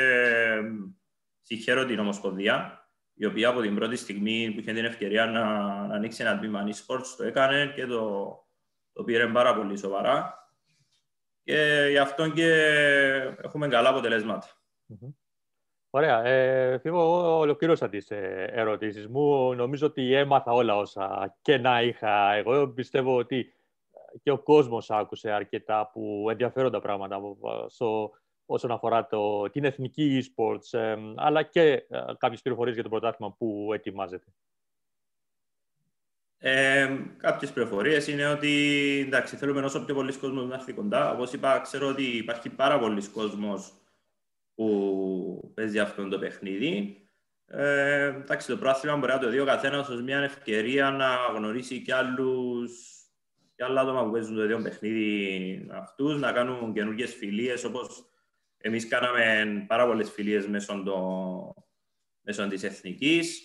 συγχαίρω 1.42 1.85
την 1.85 1.98
Ομοσπονδία 1.98 2.88
η 3.18 3.24
οποία 3.24 3.48
από 3.48 3.61
την 3.61 3.74
πρώτη 3.74 3.96
στιγμή 3.96 4.50
που 4.50 4.61
είχε 4.61 4.72
την 4.72 4.85
ευκαιρία 4.85 5.26
να, 5.26 5.62
να 5.87 5.94
ανοίξει 5.94 6.22
ένα 6.22 6.38
τμήμα 6.38 6.64
e-sports 6.66 7.14
το 7.16 7.24
έκανε 7.24 7.72
και 7.74 7.87
το, 7.87 8.33
το 8.92 9.04
πήρε 9.04 9.26
πάρα 9.26 9.54
πολύ 9.54 9.78
σοβαρά 9.78 10.38
και 11.42 11.87
γι' 11.90 11.98
αυτό 11.98 12.31
και 12.31 12.50
έχουμε 13.42 13.68
καλά 13.68 13.88
αποτελέσματα. 13.88 14.46
Mm-hmm. 14.88 15.14
Ωραία. 15.90 16.24
Ε, 16.24 16.81
εγώ 16.83 17.38
ολοκλήρωσα 17.38 17.88
τις 17.88 18.11
ε, 18.11 18.50
ερωτήσεις 18.52 19.09
μου. 19.09 19.54
Νομίζω 19.54 19.87
ότι 19.87 20.12
έμαθα 20.12 20.52
όλα 20.52 20.76
όσα 20.76 21.37
και 21.42 21.59
να 21.59 21.83
είχα 21.83 22.33
εγώ. 22.33 22.68
Πιστεύω 22.68 23.16
ότι 23.16 23.52
και 24.22 24.31
ο 24.31 24.38
κόσμος 24.38 24.90
άκουσε 24.90 25.31
αρκετά 25.31 25.90
που 25.92 26.26
ενδιαφέροντα 26.31 26.81
πράγματα 26.81 27.20
στο, 27.66 28.11
όσον 28.50 28.70
αφορά 28.70 29.06
το, 29.06 29.50
την 29.50 29.64
εθνική 29.64 30.22
e-sports, 30.22 30.78
ε, 30.78 30.96
αλλά 31.16 31.42
και 31.42 31.62
ε, 31.62 31.84
κάποιες 32.18 32.42
πληροφορίες 32.42 32.74
για 32.74 32.82
το 32.82 32.88
πρωτάθλημα 32.88 33.34
που 33.38 33.70
ετοιμάζεται. 33.72 34.26
Ε, 36.38 36.96
κάποιες 37.16 37.52
πληροφορίες 37.52 38.06
είναι 38.06 38.26
ότι 38.26 38.52
εντάξει, 39.06 39.37
θέλουμε 39.37 39.61
όσο 39.61 39.84
πιο 39.84 39.94
πολλοί 39.94 40.16
κόσμος 40.16 40.46
να 40.46 40.54
έρθει 40.54 40.72
κοντά. 40.72 41.12
Όπως 41.12 41.32
είπα, 41.32 41.61
ξέρω 41.61 41.88
ότι 41.88 42.02
υπάρχει 42.02 42.50
πάρα 42.50 42.78
πολλοί 42.78 43.08
κόσμος 43.08 43.72
που 44.54 45.52
παίζει 45.54 45.78
αυτό 45.78 46.08
το 46.08 46.18
παιχνίδι. 46.18 47.02
Ε, 47.46 48.04
εντάξει, 48.04 48.48
το 48.48 48.56
πρόθυμα 48.56 48.96
μπορεί 48.96 49.12
να 49.12 49.18
το 49.18 49.28
δει 49.28 49.40
ο 49.40 49.44
καθένας 49.44 49.88
ως 49.88 50.02
μια 50.02 50.18
ευκαιρία 50.18 50.90
να 50.90 51.16
γνωρίσει 51.37 51.82
και 51.82 51.94
άλλους 51.94 52.98
και 53.54 53.64
άλλα 53.64 53.80
άτομα 53.80 54.04
που 54.04 54.11
παίζουν 54.11 54.34
το 54.34 54.44
ίδιο 54.44 54.62
παιχνίδι 54.62 55.66
αυτούς, 55.72 56.20
να 56.20 56.32
κάνουν 56.32 56.72
καινούργιες 56.72 57.14
φιλίες 57.14 57.64
όπως 57.64 58.04
εμείς 58.59 58.88
κάναμε 58.88 59.64
πάρα 59.68 59.87
πολλές 59.87 60.11
φιλίες 60.11 60.47
μέσω, 60.47 60.83
το, 60.83 61.55
μέσω 62.21 62.49
της 62.49 62.62
εθνικής. 62.62 63.42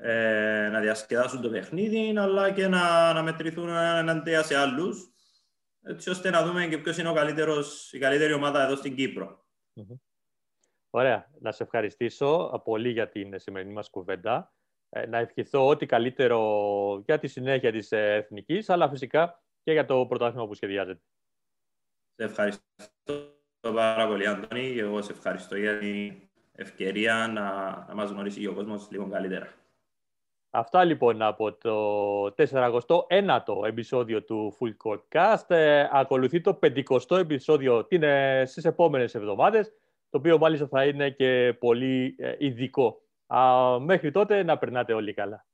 Ε, 0.00 0.68
να 0.72 0.80
διασκεδάσουν 0.80 1.40
το 1.40 1.50
παιχνίδι, 1.50 2.18
αλλά 2.18 2.50
και 2.52 2.68
να, 2.68 3.12
να 3.12 3.22
μετρηθούν 3.22 3.68
εναντία 3.68 4.42
σε 4.42 4.56
άλλους, 4.56 5.12
έτσι 5.82 6.10
ώστε 6.10 6.30
να 6.30 6.46
δούμε 6.46 6.66
και 6.66 6.78
ποιος 6.78 6.98
είναι 6.98 7.08
ο 7.08 7.12
καλύτερος, 7.12 7.92
η 7.92 7.98
καλύτερη 7.98 8.32
ομάδα 8.32 8.64
εδώ 8.64 8.76
στην 8.76 8.94
Κύπρο. 8.96 9.46
Mm-hmm. 9.74 9.98
Ωραία. 10.90 11.30
Να 11.40 11.52
σε 11.52 11.62
ευχαριστήσω 11.62 12.62
πολύ 12.64 12.90
για 12.90 13.08
την 13.08 13.38
σημερινή 13.38 13.72
μας 13.72 13.90
κουβέντα. 13.90 14.52
Ε, 14.88 15.06
να 15.06 15.18
ευχηθώ 15.18 15.66
ό,τι 15.66 15.86
καλύτερο 15.86 17.02
για 17.04 17.18
τη 17.18 17.26
συνέχεια 17.26 17.72
της 17.72 17.92
ε, 17.92 18.14
Εθνικής, 18.14 18.70
αλλά 18.70 18.88
φυσικά 18.88 19.42
και 19.62 19.72
για 19.72 19.84
το 19.84 20.06
πρωτάθλημα 20.06 20.46
που 20.46 20.54
σχεδιάζεται. 20.54 21.02
Σε 22.14 22.24
ευχαριστώ 22.24 23.37
πάρα 23.60 24.06
πολύ, 24.06 24.26
Αντώνη, 24.26 24.72
και 24.72 24.80
εγώ 24.80 25.02
σε 25.02 25.12
ευχαριστώ 25.12 25.56
για 25.56 25.78
την 25.78 26.14
ευκαιρία 26.52 27.14
να, 27.14 27.50
να 27.88 27.94
μας 27.94 28.10
γνωρίσει 28.10 28.40
και 28.40 28.48
ο 28.48 28.54
κόσμος 28.54 28.88
λίγο 28.90 29.08
καλύτερα. 29.08 29.52
Αυτά 30.50 30.84
λοιπόν 30.84 31.22
από 31.22 31.52
το 31.52 32.24
49ο 32.24 33.66
επεισόδιο 33.66 34.22
του 34.22 34.56
Full 34.60 34.74
Court 34.84 35.02
Cast. 35.12 35.50
Ε, 35.50 35.88
ακολουθεί 35.92 36.40
το 36.40 36.58
50ο 36.62 37.18
επεισόδιο 37.18 37.86
στις 38.44 38.64
επόμενες 38.64 39.14
εβδομάδες 39.14 39.72
το 40.10 40.18
οποίο 40.18 40.38
μάλιστα 40.38 40.66
θα 40.66 40.84
είναι 40.84 41.10
και 41.10 41.56
πολύ 41.58 42.14
ε, 42.18 42.34
ειδικό. 42.38 43.00
μέχρι 43.80 44.10
τότε 44.10 44.42
να 44.42 44.58
περνάτε 44.58 44.92
όλοι 44.92 45.14
καλά. 45.14 45.46